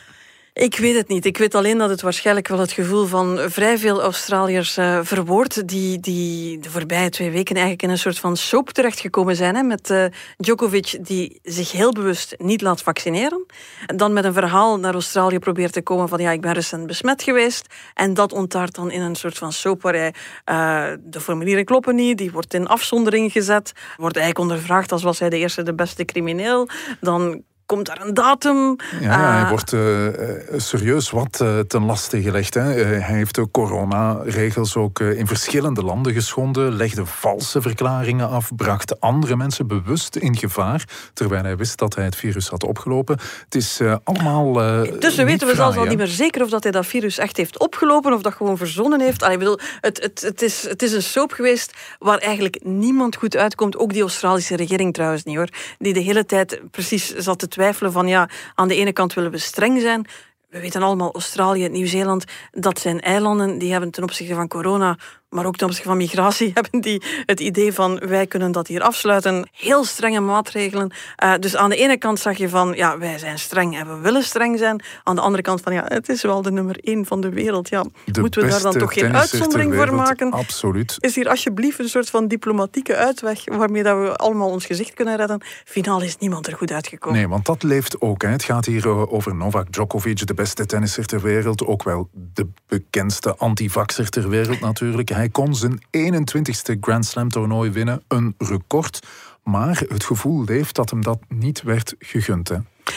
Ik 0.60 0.76
weet 0.76 0.94
het 0.94 1.08
niet. 1.08 1.24
Ik 1.24 1.36
weet 1.36 1.54
alleen 1.54 1.78
dat 1.78 1.90
het 1.90 2.00
waarschijnlijk 2.00 2.48
wel 2.48 2.58
het 2.58 2.72
gevoel 2.72 3.06
van 3.06 3.38
vrij 3.38 3.78
veel 3.78 4.02
Australiërs 4.02 4.78
uh, 4.78 5.00
verwoordt, 5.02 5.68
die, 5.68 6.00
die 6.00 6.58
de 6.58 6.70
voorbije 6.70 7.08
twee 7.08 7.30
weken 7.30 7.54
eigenlijk 7.54 7.82
in 7.82 7.90
een 7.90 7.98
soort 7.98 8.18
van 8.18 8.36
soap 8.36 8.70
terechtgekomen 8.70 9.36
zijn. 9.36 9.54
Hè, 9.54 9.62
met 9.62 9.90
uh, 9.90 10.04
Djokovic 10.36 10.98
die 11.00 11.38
zich 11.42 11.72
heel 11.72 11.92
bewust 11.92 12.34
niet 12.38 12.60
laat 12.60 12.82
vaccineren. 12.82 13.46
En 13.86 13.96
dan 13.96 14.12
met 14.12 14.24
een 14.24 14.32
verhaal 14.32 14.78
naar 14.78 14.92
Australië 14.92 15.38
probeert 15.38 15.72
te 15.72 15.82
komen 15.82 16.08
van 16.08 16.20
ja, 16.20 16.30
ik 16.30 16.40
ben 16.40 16.52
recent 16.52 16.86
besmet 16.86 17.22
geweest. 17.22 17.66
En 17.94 18.14
dat 18.14 18.32
ontaart 18.32 18.74
dan 18.74 18.90
in 18.90 19.00
een 19.00 19.16
soort 19.16 19.38
van 19.38 19.52
soap 19.52 19.82
waar 19.82 19.94
hij 19.94 20.14
uh, 20.50 20.96
de 21.00 21.20
formulieren 21.20 21.64
kloppen 21.64 21.94
niet, 21.94 22.18
die 22.18 22.32
wordt 22.32 22.54
in 22.54 22.66
afzondering 22.66 23.32
gezet, 23.32 23.72
wordt 23.96 24.16
eigenlijk 24.16 24.50
ondervraagd 24.50 24.92
als 24.92 25.02
was 25.02 25.18
hij 25.18 25.30
de 25.30 25.38
eerste, 25.38 25.62
de 25.62 25.74
beste 25.74 26.04
crimineel. 26.04 26.68
Dan 27.00 27.42
komt 27.70 27.86
daar 27.86 28.00
een 28.00 28.14
datum. 28.14 28.76
Ja, 29.00 29.32
hij 29.32 29.42
ah. 29.42 29.48
wordt 29.48 29.72
uh, 29.72 30.08
serieus 30.56 31.10
wat 31.10 31.40
uh, 31.42 31.58
ten 31.58 31.84
laste 31.84 32.22
gelegd. 32.22 32.54
Hè. 32.54 32.62
hij 32.62 33.16
heeft 33.16 33.34
de 33.34 33.50
coronaregels 33.50 34.76
ook 34.76 35.00
in 35.00 35.26
verschillende 35.26 35.82
landen 35.82 36.12
geschonden, 36.12 36.76
legde 36.76 37.06
valse 37.06 37.62
verklaringen 37.62 38.28
af, 38.28 38.50
bracht 38.56 39.00
andere 39.00 39.36
mensen 39.36 39.66
bewust 39.66 40.16
in 40.16 40.36
gevaar, 40.36 40.84
terwijl 41.14 41.42
hij 41.42 41.56
wist 41.56 41.78
dat 41.78 41.94
hij 41.94 42.04
het 42.04 42.16
virus 42.16 42.48
had 42.48 42.64
opgelopen. 42.64 43.18
Het 43.44 43.54
is 43.54 43.80
allemaal. 44.04 44.52
dus 44.98 45.16
we 45.16 45.24
weten 45.24 45.46
we 45.46 45.54
zelfs 45.54 45.76
al 45.76 45.84
niet 45.84 45.98
meer 45.98 46.06
zeker 46.06 46.42
of 46.42 46.50
dat 46.50 46.62
hij 46.62 46.72
dat 46.72 46.86
virus 46.86 47.18
echt 47.18 47.36
heeft 47.36 47.58
opgelopen 47.58 48.12
of 48.12 48.22
dat 48.22 48.34
gewoon 48.34 48.56
verzonnen 48.56 49.00
heeft. 49.00 49.22
Allee, 49.22 49.34
ik 49.34 49.38
bedoel, 49.38 49.58
het, 49.80 50.02
het, 50.02 50.20
het, 50.20 50.42
is, 50.42 50.68
het 50.68 50.82
is 50.82 50.92
een 50.92 51.02
soap 51.02 51.32
geweest 51.32 51.72
waar 51.98 52.18
eigenlijk 52.18 52.58
niemand 52.62 53.16
goed 53.16 53.36
uitkomt. 53.36 53.76
Ook 53.76 53.92
die 53.92 54.02
Australische 54.02 54.56
regering 54.56 54.94
trouwens 54.94 55.24
niet 55.24 55.36
hoor. 55.36 55.48
Die 55.78 55.92
de 55.92 56.00
hele 56.00 56.26
tijd 56.26 56.60
precies 56.70 57.14
zat 57.14 57.38
te 57.38 57.48
twijfelen 57.48 57.59
van 57.92 58.06
ja, 58.08 58.28
aan 58.54 58.68
de 58.68 58.74
ene 58.74 58.92
kant 58.92 59.14
willen 59.14 59.30
we 59.30 59.38
streng 59.38 59.80
zijn, 59.80 60.06
we 60.50 60.60
weten 60.60 60.82
allemaal, 60.82 61.12
Australië, 61.12 61.68
Nieuw-Zeeland, 61.68 62.24
dat 62.50 62.78
zijn 62.78 63.00
eilanden 63.00 63.58
die 63.58 63.72
hebben 63.72 63.90
ten 63.90 64.02
opzichte 64.02 64.34
van 64.34 64.48
corona 64.48 64.96
maar 65.30 65.46
ook 65.46 65.56
ten 65.56 65.66
opzichte 65.66 65.88
van 65.88 65.96
migratie 65.96 66.50
hebben 66.54 66.80
die 66.80 67.02
het 67.26 67.40
idee 67.40 67.72
van 67.72 67.98
wij 67.98 68.26
kunnen 68.26 68.52
dat 68.52 68.66
hier 68.66 68.82
afsluiten. 68.82 69.48
Heel 69.52 69.84
strenge 69.84 70.20
maatregelen. 70.20 70.92
Uh, 71.24 71.34
dus 71.40 71.56
aan 71.56 71.70
de 71.70 71.76
ene 71.76 71.96
kant 71.96 72.18
zag 72.18 72.36
je 72.36 72.48
van 72.48 72.72
ja, 72.76 72.98
wij 72.98 73.18
zijn 73.18 73.38
streng 73.38 73.78
en 73.78 73.86
we 73.86 74.00
willen 74.02 74.22
streng 74.22 74.58
zijn. 74.58 74.82
Aan 75.04 75.14
de 75.14 75.20
andere 75.20 75.42
kant 75.42 75.60
van 75.60 75.72
ja, 75.72 75.84
het 75.86 76.08
is 76.08 76.22
wel 76.22 76.42
de 76.42 76.50
nummer 76.50 76.78
één 76.80 77.06
van 77.06 77.20
de 77.20 77.28
wereld. 77.28 77.68
Ja, 77.68 77.84
moeten 78.20 78.42
we 78.42 78.48
daar 78.48 78.62
dan 78.62 78.78
toch 78.78 78.92
geen 78.92 79.16
uitzondering 79.16 79.74
voor 79.74 79.94
maken? 79.94 80.30
Absoluut. 80.30 80.96
Is 81.00 81.14
hier 81.14 81.28
alsjeblieft 81.28 81.78
een 81.78 81.88
soort 81.88 82.10
van 82.10 82.28
diplomatieke 82.28 82.96
uitweg 82.96 83.44
waarmee 83.44 83.82
dat 83.82 83.98
we 83.98 84.16
allemaal 84.16 84.48
ons 84.48 84.66
gezicht 84.66 84.94
kunnen 84.94 85.16
redden? 85.16 85.42
Finaal 85.64 86.02
is 86.02 86.16
niemand 86.16 86.46
er 86.46 86.56
goed 86.56 86.72
uitgekomen. 86.72 87.18
Nee, 87.18 87.28
want 87.28 87.46
dat 87.46 87.62
leeft 87.62 88.00
ook. 88.00 88.22
Hè. 88.22 88.28
Het 88.28 88.42
gaat 88.42 88.64
hier 88.64 88.86
eh, 88.86 89.12
over 89.12 89.34
Novak 89.34 89.72
Djokovic, 89.72 90.26
de 90.26 90.34
beste 90.40 90.66
tennisser 90.66 91.06
ter 91.06 91.20
wereld. 91.20 91.66
Ook 91.66 91.82
wel 91.82 92.08
de 92.12 92.46
bekendste 92.66 93.36
antivaxer 93.36 94.08
ter 94.08 94.28
wereld 94.28 94.60
natuurlijk. 94.60 95.08
Hij 95.08 95.28
kon 95.28 95.54
zijn 95.54 95.80
21ste 95.96 96.78
Grand 96.80 97.06
Slam 97.06 97.28
toernooi 97.28 97.70
winnen, 97.70 98.02
een 98.08 98.34
record. 98.38 99.06
Maar 99.42 99.82
het 99.88 100.04
gevoel 100.04 100.44
leeft 100.44 100.74
dat 100.74 100.90
hem 100.90 101.02
dat 101.02 101.18
niet 101.28 101.62
werd 101.62 101.94
gegund. 101.98 102.48
Hè? 102.48 102.56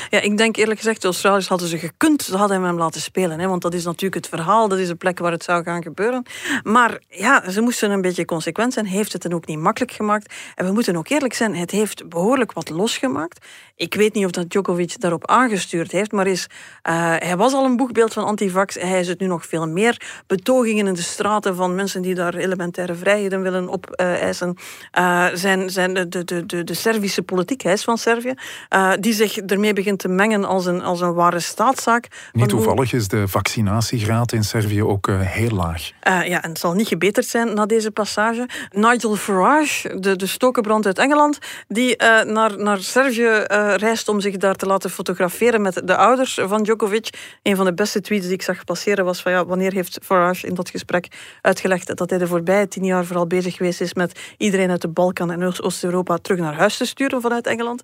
Ja, 0.10 0.22
ik 0.22 0.38
denk 0.38 0.56
eerlijk 0.56 0.80
gezegd, 0.80 1.02
de 1.02 1.08
Australiërs 1.08 1.48
hadden 1.48 1.68
ze 1.68 1.78
gekund, 1.78 2.22
ze 2.22 2.38
hadden 2.38 2.64
hem 2.64 2.78
laten 2.78 3.02
spelen. 3.02 3.40
Hè, 3.40 3.48
want 3.48 3.62
dat 3.62 3.74
is 3.74 3.86
natuurlijk 3.86 4.16
het 4.16 4.28
verhaal, 4.28 4.68
dat 4.68 4.80
is 4.80 4.88
de 4.88 4.96
plek 4.96 5.20
waar 5.20 5.32
het 5.32 5.44
zou 5.44 5.64
gaan 5.64 5.84
gebeuren. 5.84 6.26
Maar 6.64 7.02
ja, 7.10 7.50
ze 7.50 7.62
moesten 7.62 7.92
een 7.92 8.02
beetje 8.02 8.26
consequent 8.26 8.74
zijn, 8.74 8.86
heeft 8.86 9.14
het 9.14 9.22
dan 9.22 9.34
ook 9.34 9.46
niet 9.46 9.60
makkelijk 9.60 9.92
gemaakt. 9.92 10.34
En 10.56 10.66
we 10.66 10.72
moeten 10.72 10.96
ook 10.96 11.10
eerlijk 11.10 11.34
zijn, 11.34 11.56
het 11.56 11.72
heeft 11.72 12.10
behoorlijk 12.10 12.54
wat 12.54 12.70
losgemaakt. 12.70 13.46
Ik 13.76 13.94
weet 13.94 14.14
niet 14.14 14.26
of 14.26 14.32
dat 14.32 14.50
Djokovic 14.50 15.00
daarop 15.00 15.28
aangestuurd 15.28 15.92
heeft, 15.92 16.12
maar 16.12 16.28
is, 16.28 16.48
uh, 16.90 17.16
hij 17.18 17.38
was 17.38 17.54
al 17.54 17.66
een 17.66 17.78
boegbeeld 17.78 18.14
van 18.14 18.24
antivax. 18.24 18.76
Hij 18.76 19.00
is 19.00 19.08
het 19.08 19.20
nu 19.20 19.28
nog 19.28 19.46
veel 19.46 19.68
meer. 19.68 20.02
Betogingen 20.28 20.88
in 20.88 20.94
de 20.94 21.02
straten 21.02 21.56
van 21.56 21.76
mensen 21.76 22.02
die 22.02 22.16
daar 22.16 22.36
elementaire 22.36 22.96
vrijheden 22.96 23.42
willen 23.42 23.70
opeisen. 23.70 24.58
Uh, 25.00 25.28
zijn, 25.34 25.70
zijn 25.70 25.94
de, 25.94 26.08
de, 26.08 26.46
de, 26.46 26.64
de 26.64 26.74
Servische 26.74 27.22
politiek, 27.22 27.62
hij 27.62 27.74
is 27.74 27.84
van 27.84 27.98
Servië, 27.98 28.34
uh, 28.76 28.92
die 29.00 29.14
zich 29.14 29.38
ermee 29.38 29.74
begint 29.84 30.00
te 30.00 30.08
mengen 30.08 30.46
als 30.46 30.66
een, 30.66 30.82
als 30.82 31.02
een 31.02 31.14
ware 31.14 31.40
staatszaak. 31.40 32.08
Niet 32.32 32.52
hoe- 32.52 32.60
toevallig 32.62 32.94
is 32.94 33.08
de 33.08 33.28
vaccinatiegraad 33.28 34.32
in 34.32 34.44
Servië 34.44 34.84
ook 34.84 35.08
eh, 35.08 35.20
heel 35.20 35.50
laag. 35.50 35.92
Eh, 36.00 36.28
ja, 36.28 36.44
en 36.44 36.50
het 36.50 36.60
zal 36.60 36.74
niet 36.74 36.88
gebeterd 36.88 37.26
zijn 37.26 37.54
na 37.54 37.66
deze 37.66 37.92
passage. 37.92 38.48
Nigel 38.72 39.16
Farage, 39.16 40.00
de, 40.00 40.16
de 40.16 40.26
stokenbrand 40.28 40.86
uit 40.86 40.98
Engeland, 41.00 41.40
die 41.68 41.98
eh, 41.98 42.26
naar, 42.34 42.58
naar 42.58 42.80
Servië 42.80 43.30
reist 43.76 44.08
om 44.08 44.20
zich 44.22 44.38
daar 44.38 44.56
te 44.56 44.66
laten 44.66 44.90
fotograferen 44.90 45.62
met 45.62 45.82
de 45.86 45.96
ouders 45.96 46.40
van 46.44 46.64
Djokovic. 46.64 47.10
Een 47.42 47.56
van 47.56 47.66
de 47.66 47.74
beste 47.74 48.02
tweets 48.02 48.26
die 48.26 48.34
ik 48.34 48.42
zag 48.42 48.64
passeren 48.64 49.06
was 49.06 49.22
van 49.22 49.32
ja, 49.32 49.46
wanneer 49.46 49.74
heeft 49.74 50.00
Farage 50.04 50.48
in 50.48 50.54
dat 50.54 50.70
gesprek 50.70 51.08
uitgelegd 51.42 51.96
dat 51.98 52.10
hij 52.10 52.20
de 52.20 52.28
voorbije 52.28 52.68
tien 52.68 52.86
jaar 52.86 53.06
vooral 53.06 53.28
bezig 53.28 53.56
geweest 53.56 53.82
is 53.82 53.94
met 53.94 54.20
iedereen 54.38 54.70
uit 54.70 54.82
de 54.82 54.88
Balkan 54.88 55.32
en 55.32 55.44
Oost- 55.44 55.62
Oost-Europa 55.62 56.18
terug 56.18 56.40
naar 56.40 56.54
huis 56.56 56.78
te 56.78 56.86
sturen 56.86 57.22
vanuit 57.22 57.48
Engeland. 57.48 57.82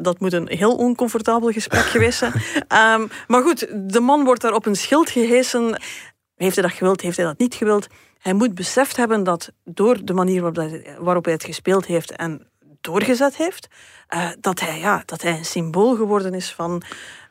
Dat 0.00 0.20
moet 0.20 0.32
een 0.32 0.48
heel 0.48 0.74
oncomfortabel 0.76 1.32
gesprek 1.42 1.84
geweest 1.84 2.18
zijn. 2.18 2.32
Ehm, 2.68 3.06
maar 3.26 3.42
goed, 3.42 3.66
de 3.92 4.00
man 4.00 4.24
wordt 4.24 4.40
daar 4.40 4.54
op 4.54 4.66
een 4.66 4.76
schild 4.76 5.10
gehesen. 5.10 5.80
Heeft 6.36 6.54
hij 6.56 6.64
dat 6.64 6.74
gewild, 6.74 7.00
heeft 7.00 7.16
hij 7.16 7.26
dat 7.26 7.38
niet 7.38 7.54
gewild? 7.54 7.86
Hij 8.18 8.32
moet 8.32 8.54
beseft 8.54 8.96
hebben 8.96 9.24
dat 9.24 9.52
door 9.64 10.04
de 10.04 10.12
manier 10.12 10.40
waarop 10.40 10.56
hij, 10.56 10.96
waarop 10.98 11.24
hij 11.24 11.32
het 11.32 11.44
gespeeld 11.44 11.86
heeft 11.86 12.16
en 12.16 12.48
doorgezet 12.80 13.36
heeft, 13.36 13.68
eh, 14.06 14.28
dat, 14.40 14.60
hij, 14.60 14.78
ja, 14.78 15.02
dat 15.04 15.22
hij 15.22 15.38
een 15.38 15.44
symbool 15.44 15.96
geworden 15.96 16.34
is 16.34 16.52
van 16.52 16.82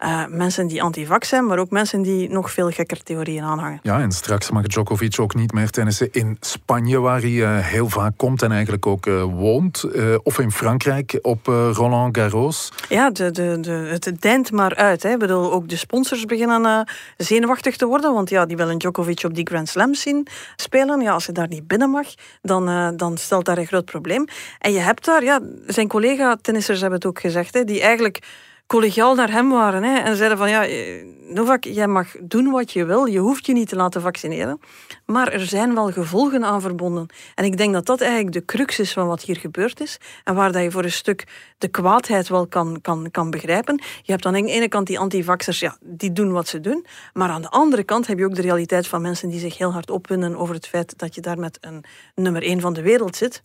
eh, 0.04 0.26
mensen 0.30 0.68
die 0.68 0.84
antivax 0.84 1.28
zijn, 1.28 1.46
maar 1.46 1.58
ook 1.58 1.70
mensen 1.70 2.02
die 2.02 2.30
nog 2.30 2.52
veel 2.52 2.70
gekker 2.70 3.04
theorieën 3.04 3.44
aanhangen. 3.44 3.80
Ja, 3.84 4.00
en 4.00 4.12
straks 4.12 4.52
mag 4.52 4.68
Djokovic 4.68 5.20
ook 5.20 5.36
niet 5.36 5.52
meer 5.52 5.70
tennissen 5.70 6.10
in 6.12 6.38
Spanje, 6.40 7.00
waar 7.00 7.22
hij 7.22 7.44
eh, 7.44 7.58
heel 7.60 7.90
vaak 7.90 8.14
komt 8.18 8.42
en 8.42 8.52
eigenlijk 8.52 8.86
ook 8.86 9.06
eh, 9.06 9.24
woont. 9.24 9.86
of 10.24 10.40
in 10.40 10.52
Frankrijk 10.52 11.20
op 11.22 11.48
Roland 11.48 12.18
Garros. 12.18 12.72
Ja, 12.90 13.10
de, 13.10 13.32
de, 13.32 13.58
de, 13.62 13.72
het 13.72 14.12
deint 14.20 14.52
maar 14.52 14.76
uit. 14.76 15.04
Hè. 15.04 15.12
Ik 15.12 15.20
bedoel, 15.20 15.52
ook 15.52 15.70
de 15.70 15.76
sponsors 15.76 16.26
beginnen 16.26 16.88
zenuwachtig 17.18 17.76
te 17.76 17.86
worden, 17.86 18.14
want 18.14 18.30
ja, 18.30 18.46
die 18.46 18.58
willen 18.58 18.78
Djokovic 18.78 19.24
op 19.24 19.34
die 19.36 19.48
Grand 19.48 19.70
Slam 19.70 19.94
zien 19.94 20.28
spelen. 20.56 21.02
Ja, 21.02 21.12
als 21.12 21.26
hij 21.26 21.34
daar 21.34 21.48
niet 21.48 21.68
binnen 21.68 21.90
mag, 21.90 22.08
dan, 22.42 22.94
dan 22.98 23.18
stelt 23.18 23.46
daar 23.46 23.58
een 23.58 23.68
groot 23.68 23.86
probleem. 23.86 24.26
En 24.60 24.72
je 24.72 24.80
hebt 24.80 25.06
daar, 25.06 25.24
ja, 25.24 25.40
zijn 25.68 25.88
collega-tennissers 25.88 26.82
hebben 26.82 27.00
het 27.00 27.08
ook 27.08 27.20
gezegd, 27.20 27.54
hè, 27.54 27.64
die 27.64 27.82
eigenlijk 27.82 28.22
collegiaal 28.68 29.16
naar 29.16 29.32
hem 29.32 29.50
waren 29.50 29.84
hè, 29.84 29.98
en 29.98 30.16
zeiden 30.16 30.38
van 30.38 30.50
ja, 30.50 30.68
eh, 30.68 31.06
Novak, 31.34 31.64
jij 31.64 31.88
mag 31.88 32.16
doen 32.22 32.52
wat 32.52 32.72
je 32.72 32.86
wil, 32.86 33.06
je 33.06 33.20
hoeft 33.20 33.46
je 33.46 33.54
niet 33.54 33.70
te 33.70 33.76
laten 33.76 34.02
vaccineren, 34.02 34.60
maar 35.06 35.32
er 35.32 35.46
zijn 35.46 35.74
wel 35.74 35.92
gevolgen 35.92 36.44
aan 36.46 36.62
verbonden. 36.62 37.08
En 37.36 37.46
ik 37.46 37.58
denk 37.58 37.74
dat 37.74 37.86
dat 37.86 38.02
eigenlijk 38.02 38.34
de 38.34 38.46
crux 38.46 38.80
is 38.80 38.94
van 38.94 39.08
wat 39.08 39.22
hier 39.22 39.38
gebeurd 39.38 39.80
is 39.82 39.98
en 40.24 40.36
waar 40.36 40.52
dat 40.52 40.64
je 40.64 40.72
voor 40.72 40.84
een 40.84 40.92
stuk 40.92 41.24
de 41.58 41.68
kwaadheid 41.68 42.28
wel 42.28 42.48
kan, 42.48 42.82
kan, 42.82 43.12
kan 43.12 43.30
begrijpen. 43.30 43.82
Je 44.02 44.12
hebt 44.12 44.26
aan 44.26 44.34
de 44.34 44.46
ene 44.46 44.68
kant 44.68 44.88
die 44.88 45.00
antivaxers, 45.00 45.60
ja, 45.60 45.78
die 45.82 46.12
doen 46.12 46.32
wat 46.32 46.48
ze 46.48 46.60
doen, 46.60 46.86
maar 47.14 47.30
aan 47.30 47.42
de 47.42 47.50
andere 47.50 47.84
kant 47.84 48.08
heb 48.08 48.18
je 48.18 48.26
ook 48.26 48.36
de 48.36 48.42
realiteit 48.42 48.88
van 48.88 49.02
mensen 49.02 49.30
die 49.30 49.40
zich 49.40 49.58
heel 49.58 49.74
hard 49.74 49.90
opwinden 49.90 50.36
over 50.36 50.56
het 50.56 50.68
feit 50.68 50.98
dat 50.98 51.16
je 51.16 51.22
daar 51.22 51.40
met 51.40 51.58
een 51.62 51.84
nummer 52.16 52.44
één 52.44 52.62
van 52.62 52.74
de 52.74 52.82
wereld 52.82 53.16
zit 53.16 53.44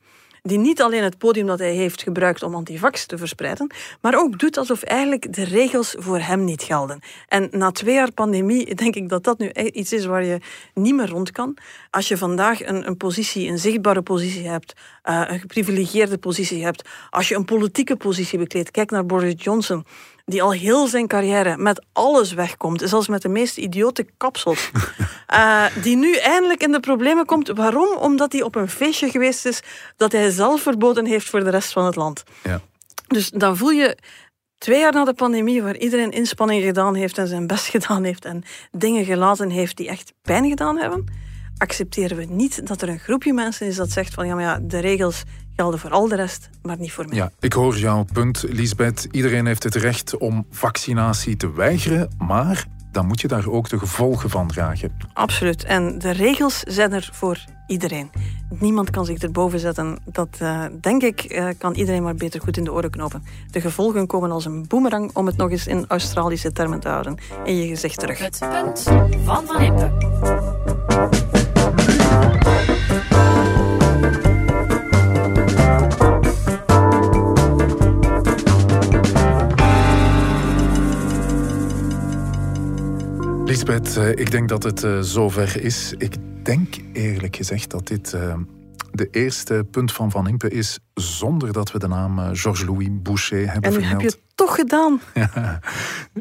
die 0.49 0.59
niet 0.59 0.83
alleen 0.83 1.03
het 1.03 1.19
podium 1.19 1.47
dat 1.47 1.59
hij 1.59 1.75
heeft 1.75 2.03
gebruikt 2.03 2.43
om 2.43 2.55
antivax 2.55 3.07
te 3.07 3.19
verspreiden, 3.19 3.71
maar 4.01 4.19
ook 4.19 4.39
doet 4.39 4.57
alsof 4.57 4.83
eigenlijk 4.83 5.33
de 5.33 5.45
regels 5.45 5.95
voor 5.99 6.19
hem 6.19 6.45
niet 6.45 6.63
gelden. 6.63 7.01
En 7.29 7.49
na 7.51 7.71
twee 7.71 7.95
jaar 7.95 8.13
pandemie 8.13 8.75
denk 8.75 8.95
ik 8.95 9.09
dat 9.09 9.25
dat 9.25 9.39
nu 9.39 9.51
e- 9.53 9.71
iets 9.73 9.93
is 9.93 10.05
waar 10.05 10.25
je 10.25 10.41
niet 10.75 10.95
meer 10.95 11.09
rond 11.09 11.31
kan. 11.31 11.57
Als 11.91 12.09
je 12.09 12.17
vandaag 12.17 12.67
een, 12.67 12.87
een 12.87 12.97
positie, 12.97 13.49
een 13.49 13.59
zichtbare 13.59 14.03
positie 14.03 14.49
hebt, 14.49 14.73
eh, 15.03 15.23
een 15.27 15.41
geprivilegieerde 15.41 16.19
positie 16.19 16.65
hebt, 16.65 16.89
als 17.11 17.29
je 17.29 17.35
een 17.35 17.45
politieke 17.45 17.97
positie 17.97 18.39
bekleedt, 18.39 18.71
kijk 18.71 18.91
naar 18.91 19.07
Boris 19.07 19.35
Johnson, 19.37 19.85
die 20.29 20.43
al 20.43 20.53
heel 20.53 20.87
zijn 20.87 21.07
carrière 21.07 21.57
met 21.57 21.85
alles 21.93 22.33
wegkomt, 22.33 22.83
zelfs 22.85 23.09
met 23.09 23.23
de 23.23 23.29
meest 23.29 23.57
idiote 23.57 24.07
kapsels, 24.17 24.71
eh, 25.27 25.65
die 25.83 25.97
nu 25.97 26.17
eindelijk 26.17 26.63
in 26.63 26.73
de 26.73 26.81
problemen 26.81 27.25
komt. 27.25 27.49
Waarom? 27.49 27.97
Omdat 27.97 28.33
hij 28.33 28.43
op 28.43 28.55
een 28.55 28.69
feestje 28.69 29.11
geweest 29.11 29.47
is 29.47 29.61
dat 29.97 30.13
hij 30.13 30.31
zelf 30.31 30.63
verboden 30.63 31.07
heeft 31.07 31.29
voor 31.29 31.45
de 31.45 31.51
rest 31.51 31.73
van 31.73 31.85
het 31.85 31.97
land. 31.97 32.23
Ja. 32.43 32.61
Dus 33.07 33.31
dan 33.31 33.57
voel 33.57 33.71
je 33.71 33.97
twee 34.59 34.81
jaar 34.81 34.93
na 34.93 35.05
de 35.05 35.15
pandemie, 35.15 35.63
waar 35.63 35.77
iedereen 35.77 36.11
inspanning 36.11 36.65
gedaan 36.65 36.95
heeft 36.95 37.19
en 37.19 37.29
zijn 37.29 37.47
best 37.47 37.67
gedaan 37.77 38.05
heeft 38.05 38.25
en 38.25 38.43
dingen 38.73 39.05
gelaten 39.05 39.51
heeft 39.51 39.77
die 39.77 39.89
echt 39.89 40.13
pijn 40.23 40.49
gedaan 40.49 40.79
hebben, 40.79 41.05
accepteren 41.59 42.17
we 42.17 42.25
niet 42.25 42.67
dat 42.67 42.83
er 42.83 42.89
een 42.89 42.99
groepje 42.99 43.33
mensen 43.33 43.67
is 43.67 43.77
dat 43.77 43.91
zegt 43.91 44.15
van 44.15 44.27
ja, 44.27 44.35
maar 44.35 44.45
ja, 44.45 44.59
de 44.63 44.79
regels 44.79 45.23
gelden 45.59 45.81
voor 45.81 45.91
al 45.91 46.09
de 46.09 46.17
rest, 46.17 46.51
maar 46.63 46.79
niet 46.79 46.93
voor 46.93 47.09
mij. 47.09 47.17
Ja, 47.17 47.31
ik 47.41 47.53
hoor 47.53 47.77
jouw 47.79 48.05
punt, 48.13 48.45
Lisbeth. 48.49 49.09
Iedereen 49.11 49.47
heeft 49.47 49.63
het 49.63 49.75
recht 49.75 50.17
om 50.17 50.47
vaccinatie 50.51 51.37
te 51.37 51.53
weigeren, 51.53 52.11
maar 52.19 52.67
dan 52.93 53.07
moet 53.07 53.21
je 53.21 53.29
daar 53.29 53.49
ook 53.49 53.69
de 53.69 53.79
gevolgen 53.79 54.31
van 54.31 54.49
dragen. 54.49 54.97
Absoluut. 55.13 55.65
En 55.65 55.99
de 55.99 56.11
regels 56.11 56.59
zijn 56.61 56.93
er 56.93 57.09
voor 57.13 57.45
iedereen. 57.67 58.11
Niemand 58.59 58.91
kan 58.91 59.05
zich 59.05 59.19
erboven 59.19 59.59
zetten. 59.59 59.99
Dat 60.05 60.29
eh, 60.39 60.65
denk 60.81 61.03
ik, 61.03 61.21
eh, 61.21 61.49
kan 61.59 61.75
iedereen 61.75 62.03
maar 62.03 62.15
beter 62.15 62.41
goed 62.41 62.57
in 62.57 62.65
de 62.65 62.73
oren 62.73 62.91
knopen. 62.91 63.25
De 63.51 63.61
gevolgen 63.61 64.07
komen 64.07 64.31
als 64.31 64.45
een 64.45 64.67
boemerang, 64.67 65.11
om 65.15 65.27
het 65.27 65.37
nog 65.37 65.51
eens 65.51 65.67
in 65.67 65.85
Australische 65.89 66.53
termen 66.53 66.81
te 66.81 66.89
houden, 66.89 67.17
in 67.45 67.57
je 67.57 67.67
gezicht 67.67 67.99
terug. 67.99 68.19
Het 68.19 68.39
punt 68.39 68.83
van 69.25 69.47
Van 69.47 69.61
Impe. 69.61 70.17
Lisbeth, 83.49 83.97
eh, 83.97 84.11
ik 84.11 84.31
denk 84.31 84.49
dat 84.49 84.63
het 84.63 84.85
eh, 84.85 85.01
zover 85.01 85.63
is. 85.63 85.95
Ik 85.99 86.15
denk 86.43 86.77
eerlijk 86.93 87.37
gezegd 87.37 87.71
dat 87.71 87.87
dit 87.87 88.13
eh, 88.13 88.35
de 88.91 89.09
eerste 89.11 89.67
punt 89.71 89.93
van 89.93 90.11
Van 90.11 90.29
Impe 90.29 90.51
is 90.51 90.79
zonder 91.01 91.53
dat 91.53 91.73
we 91.73 91.79
de 91.79 91.89
naam 91.89 92.19
eh, 92.19 92.29
Georges-Louis 92.33 92.89
Boucher 92.91 93.53
hebben 93.53 93.63
En 93.63 93.71
nu 93.71 93.77
heb 93.77 93.85
vermeld. 93.89 94.01
je 94.03 94.07
het 94.07 94.21
toch 94.35 94.55
gedaan. 94.55 95.01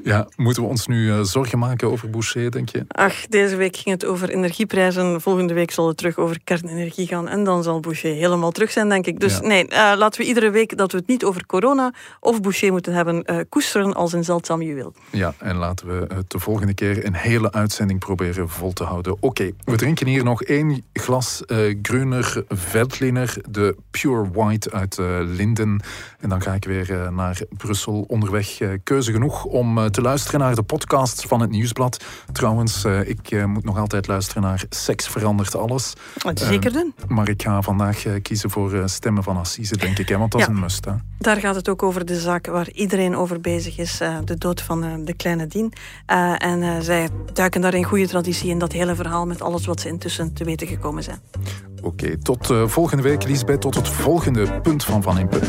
Ja, 0.03 0.27
moeten 0.35 0.63
we 0.63 0.69
ons 0.69 0.87
nu 0.87 1.11
eh, 1.11 1.19
zorgen 1.21 1.59
maken 1.59 1.91
over 1.91 2.09
Boucher, 2.09 2.51
denk 2.51 2.69
je? 2.69 2.85
Ach, 2.87 3.25
deze 3.27 3.55
week 3.55 3.75
ging 3.75 3.89
het 3.89 4.05
over 4.05 4.29
energieprijzen. 4.29 5.21
Volgende 5.21 5.53
week 5.53 5.71
zal 5.71 5.87
het 5.87 5.97
terug 5.97 6.17
over 6.17 6.39
kernenergie 6.43 7.07
gaan. 7.07 7.27
En 7.27 7.43
dan 7.43 7.63
zal 7.63 7.79
Boucher 7.79 8.13
helemaal 8.13 8.51
terug 8.51 8.71
zijn, 8.71 8.89
denk 8.89 9.05
ik. 9.05 9.19
Dus 9.19 9.33
Ja. 9.37 9.41
nee, 9.47 9.67
eh, 9.67 9.93
laten 9.97 10.21
we 10.21 10.27
iedere 10.27 10.49
week 10.49 10.77
dat 10.77 10.91
we 10.91 10.97
het 10.97 11.07
niet 11.07 11.23
over 11.23 11.45
corona 11.45 11.93
of 12.19 12.41
Boucher 12.41 12.71
moeten 12.71 12.93
hebben, 12.93 13.25
koesteren 13.49 13.93
als 13.93 14.13
een 14.13 14.23
zeldzaam 14.23 14.61
juweel. 14.61 14.93
Ja, 15.11 15.33
en 15.37 15.55
laten 15.55 15.87
we 15.87 16.13
het 16.15 16.29
de 16.31 16.39
volgende 16.39 16.73
keer 16.73 17.05
een 17.05 17.13
hele 17.15 17.51
uitzending 17.51 17.99
proberen 17.99 18.49
vol 18.49 18.73
te 18.73 18.83
houden. 18.83 19.17
Oké, 19.19 19.51
we 19.63 19.75
drinken 19.75 20.07
hier 20.07 20.23
nog 20.23 20.43
één 20.43 20.83
glas 20.93 21.45
eh 21.45 21.75
Gruner 21.81 22.43
Veltliner, 22.47 23.37
de 23.49 23.75
Pure 23.91 24.29
White 24.33 24.66
uit 24.71 24.97
eh, 24.97 25.05
Linden. 25.21 25.81
En 26.19 26.29
dan 26.29 26.41
ga 26.41 26.53
ik 26.53 26.65
weer 26.65 27.01
eh, 27.01 27.09
naar 27.09 27.39
Brussel 27.57 28.05
onderweg. 28.07 28.59
Eh, 28.59 28.69
keuze 28.83 29.11
genoeg 29.11 29.43
om 29.43 29.91
te 29.91 30.01
luisteren 30.01 30.39
naar 30.39 30.55
de 30.55 30.63
podcasts 30.63 31.25
van 31.25 31.41
het 31.41 31.49
Nieuwsblad. 31.49 32.03
Trouwens, 32.31 32.85
ik 32.85 33.45
moet 33.45 33.63
nog 33.63 33.77
altijd 33.77 34.07
luisteren 34.07 34.41
naar 34.41 34.63
Seks 34.69 35.07
verandert 35.07 35.55
alles. 35.55 35.93
Zeker 36.33 36.73
doen. 36.73 36.93
Maar 37.07 37.29
ik 37.29 37.41
ga 37.41 37.61
vandaag 37.61 38.03
kiezen 38.21 38.49
voor 38.49 38.81
Stemmen 38.85 39.23
van 39.23 39.37
Assise, 39.37 39.77
denk 39.77 39.97
ik. 39.97 40.09
Hè, 40.09 40.17
want 40.17 40.31
dat 40.31 40.41
is 40.41 40.47
een 40.47 40.59
must. 40.59 40.85
Hè. 40.85 40.91
Daar 41.19 41.37
gaat 41.37 41.55
het 41.55 41.69
ook 41.69 41.83
over 41.83 42.05
de 42.05 42.19
zaak 42.19 42.45
waar 42.45 42.69
iedereen 42.69 43.15
over 43.15 43.41
bezig 43.41 43.77
is. 43.77 43.97
de 44.25 44.37
dood 44.37 44.61
van 44.61 45.05
de 45.05 45.13
kleine 45.13 45.47
Dien. 45.47 45.73
En 46.37 46.83
zij 46.83 47.09
duiken 47.33 47.61
daar 47.61 47.73
in 47.73 47.83
goede 47.83 48.07
traditie 48.07 48.49
in 48.49 48.59
dat 48.59 48.71
hele 48.71 48.95
verhaal 48.95 49.25
met 49.25 49.41
alles 49.41 49.65
wat 49.65 49.79
ze 49.79 49.87
intussen 49.87 50.33
te 50.33 50.43
weten 50.43 50.67
gekomen 50.67 51.03
zijn. 51.03 51.19
Oké, 51.83 52.17
tot 52.17 52.49
eh, 52.49 52.67
volgende 52.67 53.03
week, 53.03 53.23
Lisbeth. 53.23 53.61
Tot 53.61 53.75
het 53.75 53.87
volgende 53.87 54.61
punt 54.61 54.83
van 54.83 55.03
Van 55.03 55.19
Impe. 55.19 55.39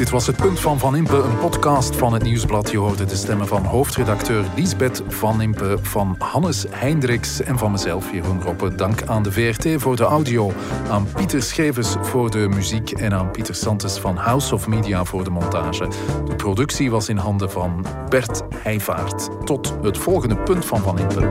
Dit 0.00 0.10
was 0.10 0.26
het 0.26 0.36
Punt 0.36 0.60
van 0.60 0.78
Van 0.78 0.96
Impe, 0.96 1.16
een 1.16 1.38
podcast 1.38 1.96
van 1.96 2.12
het 2.12 2.22
Nieuwsblad. 2.22 2.70
Je 2.70 2.78
hoorde 2.78 3.04
de 3.04 3.16
stemmen 3.16 3.46
van 3.46 3.64
hoofdredacteur 3.64 4.44
Lisbeth 4.56 5.02
Van 5.08 5.40
Impe, 5.42 5.78
van 5.82 6.14
Hannes 6.18 6.66
Hendricks 6.70 7.40
en 7.40 7.58
van 7.58 7.70
mezelf, 7.70 8.12
Jeroen 8.12 8.42
Roppe. 8.42 8.74
Dank 8.74 9.02
aan 9.02 9.22
de 9.22 9.32
VRT 9.32 9.82
voor 9.82 9.96
de 9.96 10.02
audio, 10.02 10.52
aan 10.90 11.06
Pieter 11.14 11.42
Schevers 11.42 11.94
voor 12.00 12.30
de 12.30 12.48
muziek 12.48 12.90
en 12.90 13.14
aan 13.14 13.30
Pieter 13.30 13.54
Santes 13.54 13.98
van 13.98 14.16
House 14.16 14.54
of 14.54 14.68
Media 14.68 15.04
voor 15.04 15.24
de 15.24 15.30
montage. 15.30 15.88
De 16.24 16.34
productie 16.36 16.90
was 16.90 17.08
in 17.08 17.16
handen 17.16 17.50
van 17.50 17.84
Bert 18.08 18.42
Heijvaart. 18.54 19.28
Tot 19.44 19.74
het 19.82 19.98
volgende 19.98 20.36
Punt 20.36 20.64
van 20.64 20.80
Van 20.80 20.98
Impe. 20.98 21.28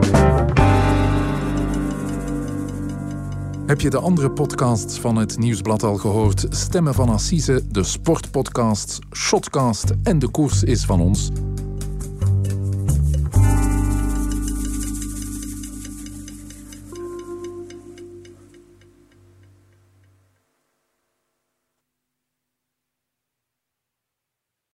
Heb 3.70 3.80
je 3.80 3.90
de 3.90 3.98
andere 3.98 4.30
podcasts 4.30 4.98
van 4.98 5.16
het 5.16 5.38
Nieuwsblad 5.38 5.82
al 5.82 5.96
gehoord? 5.96 6.46
Stemmen 6.48 6.94
van 6.94 7.08
Assise, 7.08 7.62
de 7.68 7.82
sportpodcasts, 7.82 8.98
Shotcast 9.12 9.92
en 10.02 10.18
De 10.18 10.28
Koers 10.28 10.62
is 10.62 10.84
van 10.84 11.00
ons? 11.00 11.30